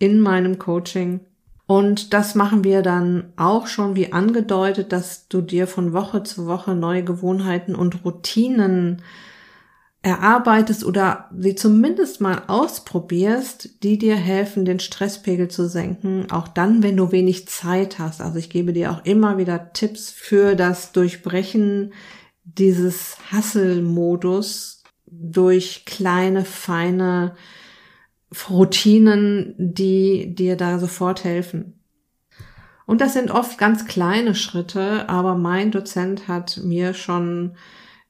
in 0.00 0.18
meinem 0.18 0.58
Coaching. 0.58 1.20
Und 1.66 2.12
das 2.12 2.34
machen 2.34 2.62
wir 2.62 2.82
dann 2.82 3.32
auch 3.36 3.66
schon 3.66 3.96
wie 3.96 4.12
angedeutet, 4.12 4.92
dass 4.92 5.28
du 5.28 5.40
dir 5.40 5.66
von 5.66 5.92
Woche 5.92 6.22
zu 6.22 6.46
Woche 6.46 6.74
neue 6.74 7.04
Gewohnheiten 7.04 7.74
und 7.74 8.04
Routinen 8.04 9.02
erarbeitest 10.02 10.84
oder 10.84 11.30
sie 11.34 11.54
zumindest 11.54 12.20
mal 12.20 12.42
ausprobierst, 12.46 13.82
die 13.82 13.96
dir 13.96 14.16
helfen, 14.16 14.66
den 14.66 14.78
Stresspegel 14.78 15.48
zu 15.48 15.66
senken, 15.66 16.30
auch 16.30 16.46
dann, 16.46 16.82
wenn 16.82 16.98
du 16.98 17.10
wenig 17.10 17.48
Zeit 17.48 17.98
hast. 17.98 18.20
Also 18.20 18.38
ich 18.38 18.50
gebe 18.50 18.74
dir 18.74 18.92
auch 18.92 19.02
immer 19.06 19.38
wieder 19.38 19.72
Tipps 19.72 20.10
für 20.10 20.56
das 20.56 20.92
Durchbrechen 20.92 21.94
dieses 22.44 23.16
Hasselmodus 23.32 24.82
durch 25.06 25.86
kleine, 25.86 26.44
feine 26.44 27.34
Routinen, 28.50 29.54
die 29.58 30.34
dir 30.34 30.56
da 30.56 30.78
sofort 30.78 31.24
helfen. 31.24 31.80
Und 32.86 33.00
das 33.00 33.14
sind 33.14 33.30
oft 33.30 33.58
ganz 33.58 33.86
kleine 33.86 34.34
Schritte, 34.34 35.08
aber 35.08 35.36
mein 35.36 35.70
Dozent 35.70 36.28
hat 36.28 36.60
mir 36.62 36.92
schon 36.94 37.56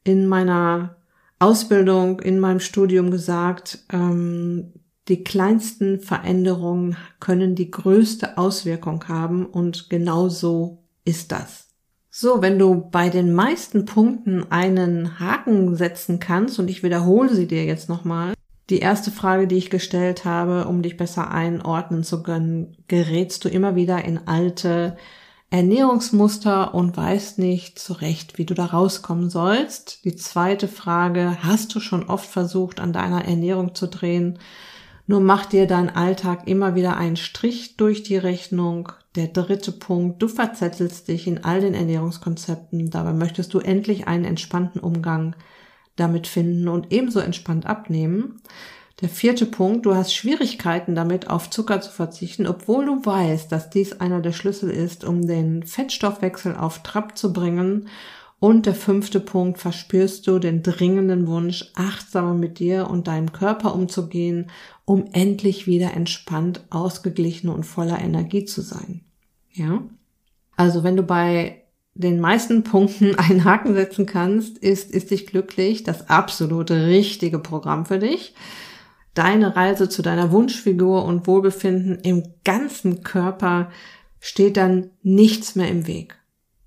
in 0.02 0.26
meiner 0.26 0.96
Ausbildung, 1.38 2.20
in 2.20 2.40
meinem 2.40 2.60
Studium 2.60 3.10
gesagt, 3.10 3.84
ähm, 3.92 4.72
die 5.08 5.22
kleinsten 5.22 6.00
Veränderungen 6.00 6.96
können 7.20 7.54
die 7.54 7.70
größte 7.70 8.38
Auswirkung 8.38 9.06
haben 9.06 9.44
und 9.44 9.90
genau 9.90 10.28
so 10.28 10.82
ist 11.04 11.30
das. 11.30 11.68
So, 12.10 12.40
wenn 12.40 12.58
du 12.58 12.88
bei 12.90 13.10
den 13.10 13.34
meisten 13.34 13.84
Punkten 13.84 14.50
einen 14.50 15.18
Haken 15.18 15.76
setzen 15.76 16.20
kannst, 16.20 16.58
und 16.58 16.70
ich 16.70 16.82
wiederhole 16.82 17.34
sie 17.34 17.46
dir 17.46 17.64
jetzt 17.64 17.88
nochmal, 17.88 18.34
die 18.70 18.79
erste 18.79 19.11
Frage, 19.11 19.46
die 19.46 19.57
ich 19.57 19.70
gestellt 19.70 20.24
habe, 20.24 20.66
um 20.66 20.83
dich 20.83 20.96
besser 20.96 21.31
einordnen 21.31 22.03
zu 22.03 22.22
können, 22.22 22.77
gerätst 22.88 23.44
du 23.44 23.48
immer 23.48 23.77
wieder 23.77 24.05
in 24.05 24.27
alte 24.27 24.96
Ernährungsmuster 25.50 26.74
und 26.74 26.96
weißt 26.96 27.38
nicht 27.38 27.79
zurecht, 27.79 28.38
wie 28.38 28.46
du 28.46 28.55
da 28.55 28.66
rauskommen 28.66 29.31
sollst. 29.31 30.05
Die 30.05 30.16
zweite 30.16 30.66
Frage, 30.66 31.38
hast 31.42 31.74
du 31.74 31.81
schon 31.81 32.09
oft 32.09 32.29
versucht, 32.29 32.81
an 32.81 32.92
deiner 32.92 33.24
Ernährung 33.24 33.74
zu 33.74 33.87
drehen? 33.87 34.38
Nur 35.07 35.20
macht 35.20 35.53
dir 35.53 35.66
dein 35.66 35.94
Alltag 35.94 36.48
immer 36.48 36.74
wieder 36.74 36.96
einen 36.96 37.16
Strich 37.16 37.77
durch 37.77 38.03
die 38.03 38.16
Rechnung. 38.16 38.90
Der 39.14 39.29
dritte 39.29 39.70
Punkt, 39.70 40.22
du 40.22 40.29
verzettelst 40.29 41.07
dich 41.07 41.27
in 41.27 41.44
all 41.44 41.61
den 41.61 41.74
Ernährungskonzepten. 41.74 42.90
Dabei 42.90 43.12
möchtest 43.12 43.53
du 43.53 43.59
endlich 43.59 44.09
einen 44.09 44.24
entspannten 44.24 44.81
Umgang 44.81 45.37
damit 45.96 46.26
finden 46.26 46.68
und 46.68 46.92
ebenso 46.92 47.20
entspannt 47.20 47.66
abnehmen. 47.66 48.40
Der 49.00 49.09
vierte 49.09 49.46
Punkt, 49.46 49.87
du 49.87 49.94
hast 49.94 50.14
Schwierigkeiten 50.14 50.94
damit, 50.94 51.28
auf 51.28 51.50
Zucker 51.50 51.80
zu 51.80 51.90
verzichten, 51.90 52.46
obwohl 52.46 52.87
du 52.87 53.04
weißt, 53.04 53.50
dass 53.50 53.68
dies 53.68 53.92
einer 54.00 54.20
der 54.20 54.33
Schlüssel 54.33 54.70
ist, 54.70 55.04
um 55.04 55.26
den 55.26 55.64
Fettstoffwechsel 55.64 56.54
auf 56.54 56.83
Trab 56.83 57.18
zu 57.18 57.33
bringen. 57.33 57.88
Und 58.38 58.66
der 58.66 58.74
fünfte 58.74 59.20
Punkt, 59.20 59.59
verspürst 59.59 60.26
du 60.26 60.38
den 60.38 60.62
dringenden 60.62 61.26
Wunsch, 61.26 61.72
achtsamer 61.74 62.35
mit 62.35 62.59
dir 62.59 62.88
und 62.88 63.09
deinem 63.09 63.33
Körper 63.33 63.74
umzugehen, 63.74 64.50
um 64.85 65.07
endlich 65.12 65.66
wieder 65.66 65.94
entspannt, 65.94 66.64
ausgeglichen 66.70 67.48
und 67.48 67.64
voller 67.64 68.00
Energie 68.00 68.44
zu 68.44 68.61
sein. 68.61 69.00
Ja? 69.52 69.83
Also 70.57 70.85
wenn 70.85 70.96
du 70.96 71.02
bei 71.02 71.63
den 71.94 72.20
meisten 72.20 72.64
Punkten 72.64 73.14
einen 73.18 73.44
Haken 73.44 73.74
setzen 73.74 74.07
kannst, 74.07 74.59
ist, 74.59 74.90
ist 74.90 75.11
dich 75.11 75.26
glücklich 75.26 75.85
das 75.85 76.09
absolute 76.09 76.87
richtige 76.87 77.38
Programm 77.38 77.87
für 77.87 77.98
dich 77.98 78.35
deine 79.14 79.54
Reise 79.57 79.88
zu 79.88 80.02
deiner 80.02 80.33
Wunschfigur 80.33 81.04
und 81.04 81.26
Wohlbefinden 81.26 82.00
im 82.00 82.24
ganzen 82.44 83.02
Körper 83.02 83.70
steht 84.20 84.57
dann 84.57 84.90
nichts 85.02 85.54
mehr 85.54 85.68
im 85.68 85.87
Weg. 85.87 86.18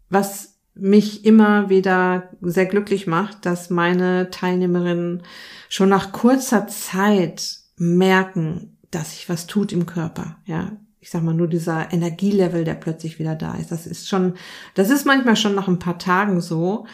Was 0.09 0.55
mich 0.73 1.25
immer 1.25 1.69
wieder 1.69 2.29
sehr 2.41 2.65
glücklich 2.65 3.07
macht, 3.07 3.45
dass 3.45 3.69
meine 3.69 4.29
Teilnehmerinnen 4.29 5.23
schon 5.69 5.89
nach 5.89 6.11
kurzer 6.11 6.67
Zeit 6.67 7.57
merken, 7.75 8.77
dass 8.91 9.11
sich 9.11 9.27
was 9.27 9.47
tut 9.47 9.73
im 9.73 9.85
Körper, 9.85 10.37
ja. 10.45 10.71
Ich 10.99 11.09
sag 11.09 11.23
mal 11.23 11.33
nur 11.33 11.47
dieser 11.47 11.93
Energielevel, 11.93 12.63
der 12.63 12.73
plötzlich 12.73 13.19
wieder 13.19 13.35
da 13.35 13.55
ist. 13.55 13.71
Das 13.71 13.85
ist 13.85 14.07
schon, 14.09 14.33
das 14.73 14.89
ist 14.89 15.05
manchmal 15.05 15.35
schon 15.35 15.55
nach 15.55 15.67
ein 15.67 15.79
paar 15.79 15.99
Tagen 15.99 16.41
so. 16.41 16.85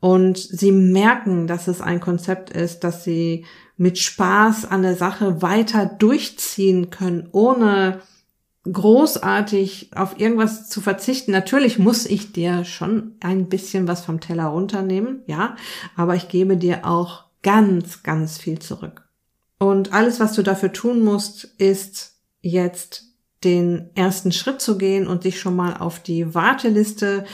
Und 0.00 0.36
sie 0.36 0.72
merken, 0.72 1.46
dass 1.46 1.68
es 1.68 1.80
ein 1.80 2.00
Konzept 2.00 2.50
ist, 2.50 2.80
dass 2.80 3.04
sie 3.04 3.44
mit 3.76 3.98
Spaß 3.98 4.64
an 4.64 4.82
der 4.82 4.96
Sache 4.96 5.42
weiter 5.42 5.86
durchziehen 5.86 6.90
können, 6.90 7.28
ohne 7.30 8.00
großartig 8.64 9.90
auf 9.94 10.18
irgendwas 10.20 10.68
zu 10.68 10.80
verzichten. 10.80 11.32
Natürlich 11.32 11.78
muss 11.78 12.06
ich 12.06 12.32
dir 12.32 12.64
schon 12.64 13.16
ein 13.20 13.48
bisschen 13.48 13.88
was 13.88 14.04
vom 14.04 14.20
Teller 14.20 14.46
runternehmen, 14.46 15.22
ja, 15.26 15.56
aber 15.96 16.14
ich 16.14 16.28
gebe 16.28 16.56
dir 16.56 16.86
auch 16.86 17.24
ganz, 17.42 18.02
ganz 18.02 18.38
viel 18.38 18.58
zurück. 18.58 19.08
Und 19.58 19.92
alles, 19.92 20.20
was 20.20 20.32
du 20.34 20.42
dafür 20.42 20.72
tun 20.72 21.02
musst, 21.02 21.44
ist 21.58 22.20
jetzt 22.40 23.11
den 23.44 23.90
ersten 23.94 24.32
Schritt 24.32 24.60
zu 24.60 24.78
gehen 24.78 25.06
und 25.06 25.24
dich 25.24 25.40
schon 25.40 25.56
mal 25.56 25.76
auf 25.76 26.00
die 26.00 26.34
Warteliste 26.34 27.24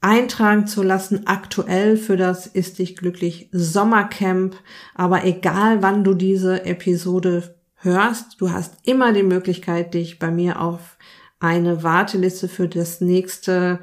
eintragen 0.00 0.66
zu 0.66 0.82
lassen, 0.82 1.26
aktuell 1.26 1.96
für 1.96 2.16
das 2.16 2.46
Ist 2.46 2.78
dich 2.78 2.96
glücklich 2.96 3.48
Sommercamp. 3.52 4.56
Aber 4.94 5.24
egal 5.24 5.82
wann 5.82 6.04
du 6.04 6.14
diese 6.14 6.64
Episode 6.64 7.56
hörst, 7.76 8.40
du 8.40 8.50
hast 8.52 8.76
immer 8.84 9.12
die 9.12 9.22
Möglichkeit, 9.22 9.94
dich 9.94 10.18
bei 10.18 10.30
mir 10.30 10.60
auf 10.60 10.96
eine 11.40 11.82
Warteliste 11.82 12.48
für 12.48 12.68
das 12.68 13.00
nächste 13.00 13.80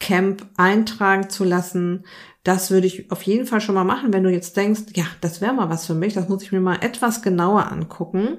Camp 0.00 0.46
eintragen 0.56 1.28
zu 1.28 1.44
lassen. 1.44 2.04
Das 2.44 2.70
würde 2.70 2.86
ich 2.86 3.10
auf 3.10 3.22
jeden 3.22 3.46
Fall 3.46 3.60
schon 3.60 3.74
mal 3.74 3.84
machen, 3.84 4.12
wenn 4.12 4.22
du 4.22 4.30
jetzt 4.30 4.56
denkst, 4.56 4.92
ja, 4.94 5.04
das 5.20 5.40
wäre 5.40 5.52
mal 5.52 5.68
was 5.68 5.86
für 5.86 5.94
mich, 5.94 6.14
das 6.14 6.28
muss 6.28 6.42
ich 6.42 6.52
mir 6.52 6.60
mal 6.60 6.78
etwas 6.82 7.20
genauer 7.20 7.70
angucken. 7.70 8.38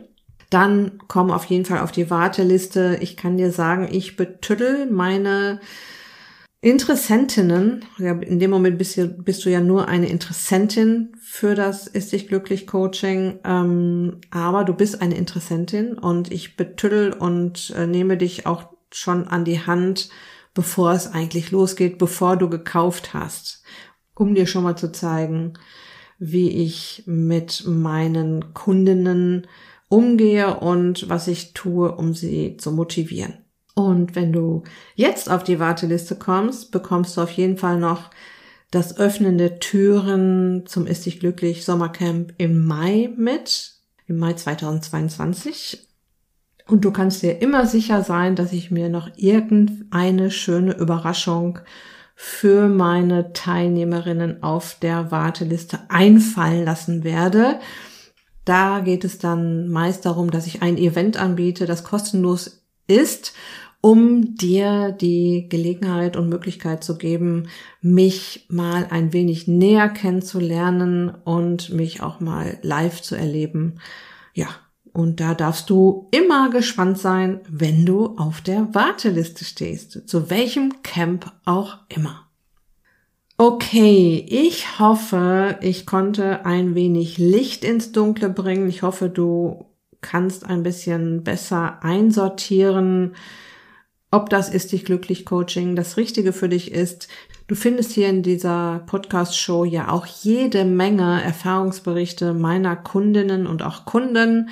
Dann 0.50 1.00
komm 1.08 1.32
auf 1.32 1.46
jeden 1.46 1.66
Fall 1.66 1.80
auf 1.80 1.92
die 1.92 2.10
Warteliste. 2.10 2.98
Ich 3.02 3.18
kann 3.18 3.38
dir 3.38 3.52
sagen, 3.52 3.88
ich 3.92 4.16
betüttel 4.16 4.90
meine 4.90 5.60
Interessentinnen, 6.62 7.86
ja, 8.00 8.12
in 8.12 8.40
dem 8.40 8.52
Moment 8.52 8.78
bist, 8.78 8.98
du, 8.98 9.08
bist 9.08 9.46
du 9.46 9.50
ja 9.50 9.62
nur 9.62 9.88
eine 9.88 10.10
Interessentin 10.10 11.14
für 11.22 11.56
das 11.56 11.88
Ist 11.88 12.12
dich 12.12 12.28
glücklich 12.28 12.68
Coaching, 12.68 13.40
ähm, 13.46 14.20
aber 14.30 14.66
du 14.66 14.74
bist 14.74 15.02
eine 15.02 15.16
Interessentin 15.16 15.98
und 15.98 16.32
ich 16.34 16.58
betüttel 16.58 17.14
und 17.14 17.74
äh, 17.78 17.88
nehme 17.88 18.18
dich 18.18 18.46
auch 18.46 18.64
schon 18.92 19.26
an 19.30 19.46
die 19.46 19.66
Hand, 19.66 20.10
bevor 20.54 20.92
es 20.92 21.08
eigentlich 21.08 21.52
losgeht, 21.52 21.98
bevor 21.98 22.36
du 22.36 22.50
gekauft 22.50 23.14
hast, 23.14 23.64
um 24.14 24.36
dir 24.36 24.46
schon 24.46 24.64
mal 24.64 24.76
zu 24.76 24.92
zeigen, 24.92 25.54
wie 26.18 26.50
ich 26.50 27.04
mit 27.06 27.64
meinen 27.66 28.54
Kundinnen 28.54 29.48
umgehe 29.90 30.60
und 30.60 31.10
was 31.10 31.28
ich 31.28 31.54
tue, 31.54 31.94
um 31.96 32.14
sie 32.14 32.58
zu 32.58 32.72
motivieren. 32.72 33.40
Und 33.76 34.16
wenn 34.16 34.32
du 34.32 34.64
jetzt 34.96 35.30
auf 35.30 35.44
die 35.44 35.60
Warteliste 35.60 36.16
kommst, 36.16 36.72
bekommst 36.72 37.18
du 37.18 37.22
auf 37.22 37.32
jeden 37.32 37.58
Fall 37.58 37.80
noch 37.80 38.10
das 38.72 38.98
Öffnen 38.98 39.38
der 39.38 39.60
Türen 39.60 40.66
zum 40.68 40.86
Ist 40.86 41.06
dich 41.06 41.20
glücklich 41.20 41.66
Sommercamp 41.66 42.34
im 42.38 42.66
Mai 42.66 43.10
mit, 43.18 43.74
im 44.06 44.18
Mai 44.18 44.34
2022. 44.34 45.88
Und 46.68 46.86
du 46.86 46.92
kannst 46.92 47.24
dir 47.24 47.42
immer 47.42 47.66
sicher 47.66 48.04
sein, 48.04 48.36
dass 48.36 48.54
ich 48.54 48.70
mir 48.70 48.90
noch 48.90 49.10
irgendeine 49.16 50.30
schöne 50.30 50.78
Überraschung 50.78 51.60
für 52.16 52.68
meine 52.68 53.34
Teilnehmerinnen 53.34 54.44
auf 54.44 54.78
der 54.80 55.10
Warteliste 55.10 55.80
einfallen 55.88 56.66
lassen 56.66 57.04
werde. 57.04 57.60
Da 58.50 58.80
geht 58.80 59.04
es 59.04 59.20
dann 59.20 59.70
meist 59.70 60.08
darum, 60.08 60.32
dass 60.32 60.48
ich 60.48 60.64
ein 60.64 60.76
Event 60.76 61.18
anbiete, 61.18 61.68
das 61.68 61.84
kostenlos 61.84 62.64
ist, 62.88 63.34
um 63.80 64.34
dir 64.38 64.92
die 64.92 65.46
Gelegenheit 65.50 66.18
und 66.18 66.30
Möglichkeit 66.30 66.84
zu 66.84 66.98
geben, 66.98 67.50
mich 67.82 68.48
mal 68.50 68.88
ein 68.90 69.14
wenig 69.14 69.48
näher 69.48 69.88
kennenzulernen 69.88 71.10
und 71.10 71.70
mich 71.70 72.02
auch 72.02 72.22
mal 72.22 72.58
live 72.64 73.04
zu 73.04 73.14
erleben. 73.14 73.76
Ja, 74.34 74.48
und 74.94 75.20
da 75.20 75.36
darfst 75.36 75.70
du 75.70 76.08
immer 76.10 76.50
gespannt 76.50 76.98
sein, 76.98 77.42
wenn 77.48 77.86
du 77.86 78.18
auf 78.18 78.42
der 78.42 78.74
Warteliste 78.74 79.46
stehst, 79.46 80.10
zu 80.10 80.32
welchem 80.32 80.82
Camp 80.82 81.32
auch 81.46 81.78
immer. 81.88 82.29
Okay, 83.42 84.26
ich 84.28 84.80
hoffe, 84.80 85.60
ich 85.62 85.86
konnte 85.86 86.46
ein 86.46 86.76
wenig 86.76 87.18
Licht 87.18 87.64
ins 87.64 87.94
Dunkle 87.94 88.30
bringen. 88.30 88.68
Ich 88.68 88.82
hoffe, 88.82 89.08
du 89.08 89.66
kannst 90.02 90.46
ein 90.46 90.62
bisschen 90.62 91.24
besser 91.24 91.82
einsortieren, 91.82 93.16
ob 94.12 94.30
das 94.30 94.50
ist 94.50 94.74
dich 94.74 94.84
glücklich 94.84 95.26
Coaching 95.26 95.78
das 95.78 95.96
Richtige 95.96 96.34
für 96.34 96.50
dich 96.50 96.74
ist. 96.74 97.08
Du 97.48 97.56
findest 97.56 97.94
hier 97.94 98.10
in 98.10 98.24
dieser 98.24 98.84
Podcast-Show 98.88 99.64
ja 99.64 99.90
auch 99.90 100.06
jede 100.06 100.66
Menge 100.66 101.24
Erfahrungsberichte 101.24 102.34
meiner 102.34 102.76
Kundinnen 102.76 103.48
und 103.48 103.64
auch 103.64 103.86
Kunden. 103.86 104.50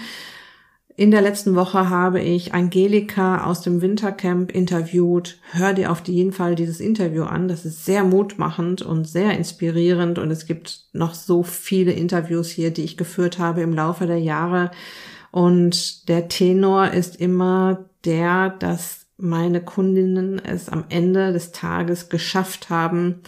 In 0.99 1.11
der 1.11 1.21
letzten 1.21 1.53
Woche 1.53 1.91
habe 1.91 2.21
ich 2.21 2.55
Angelika 2.55 3.45
aus 3.45 3.61
dem 3.61 3.83
Wintercamp 3.83 4.51
interviewt. 4.51 5.37
Hör 5.51 5.73
dir 5.73 5.91
auf 5.91 6.01
jeden 6.07 6.31
Fall 6.31 6.55
dieses 6.55 6.79
Interview 6.79 7.21
an. 7.21 7.47
Das 7.47 7.65
ist 7.65 7.85
sehr 7.85 8.03
mutmachend 8.03 8.81
und 8.81 9.07
sehr 9.07 9.37
inspirierend. 9.37 10.17
Und 10.17 10.31
es 10.31 10.47
gibt 10.47 10.87
noch 10.93 11.13
so 11.13 11.43
viele 11.43 11.91
Interviews 11.91 12.49
hier, 12.49 12.71
die 12.71 12.83
ich 12.83 12.97
geführt 12.97 13.37
habe 13.37 13.61
im 13.61 13.73
Laufe 13.73 14.07
der 14.07 14.17
Jahre. 14.17 14.71
Und 15.29 16.09
der 16.09 16.29
Tenor 16.29 16.89
ist 16.89 17.17
immer 17.17 17.85
der, 18.03 18.49
dass 18.49 19.05
meine 19.17 19.61
Kundinnen 19.61 20.39
es 20.43 20.67
am 20.67 20.85
Ende 20.89 21.31
des 21.31 21.51
Tages 21.51 22.09
geschafft 22.09 22.71
haben, 22.71 23.21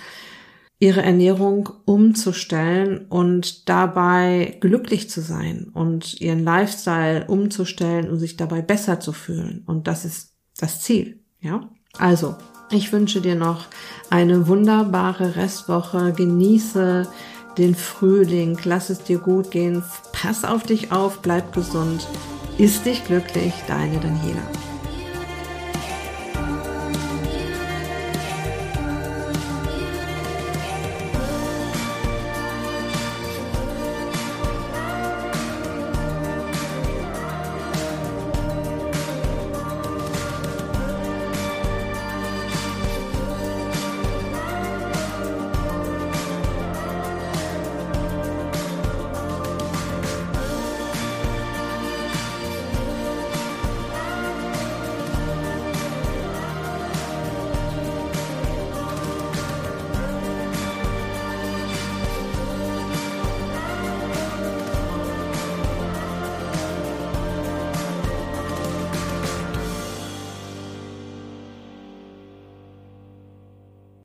ihre 0.80 1.02
Ernährung 1.02 1.70
umzustellen 1.86 3.06
und 3.10 3.68
dabei 3.68 4.58
glücklich 4.62 5.10
zu 5.10 5.22
sein 5.22 5.70
und 5.74 6.20
ihren 6.22 6.44
Lifestyle 6.44 7.26
umzustellen 7.28 8.10
und 8.10 8.18
sich 8.18 8.38
dabei 8.38 8.62
besser 8.62 9.02
zu 9.02 9.12
fühlen. 9.12 9.64
Und 9.68 9.88
das 9.88 10.06
ist 10.06 10.34
das 10.58 10.82
Ziel, 10.82 11.20
ja? 11.42 11.70
Also, 11.98 12.36
ich 12.72 12.94
wünsche 12.94 13.20
dir 13.20 13.36
noch 13.36 13.66
eine 14.10 14.48
wunderbare 14.48 15.36
Restwoche. 15.36 16.14
Genieße 16.14 17.08
den 17.58 17.76
Frühling. 17.76 18.58
Lass 18.64 18.90
es 18.90 19.00
dir 19.00 19.18
gut 19.18 19.52
gehen. 19.52 19.84
Pass 20.14 20.46
auf 20.46 20.64
dich 20.64 20.92
auf. 20.92 21.22
Bleib 21.22 21.54
gesund. 21.54 22.08
Ist 22.58 22.86
dich 22.86 23.04
glücklich. 23.06 23.54
Deine 23.68 24.00
Daniela. 24.00 24.69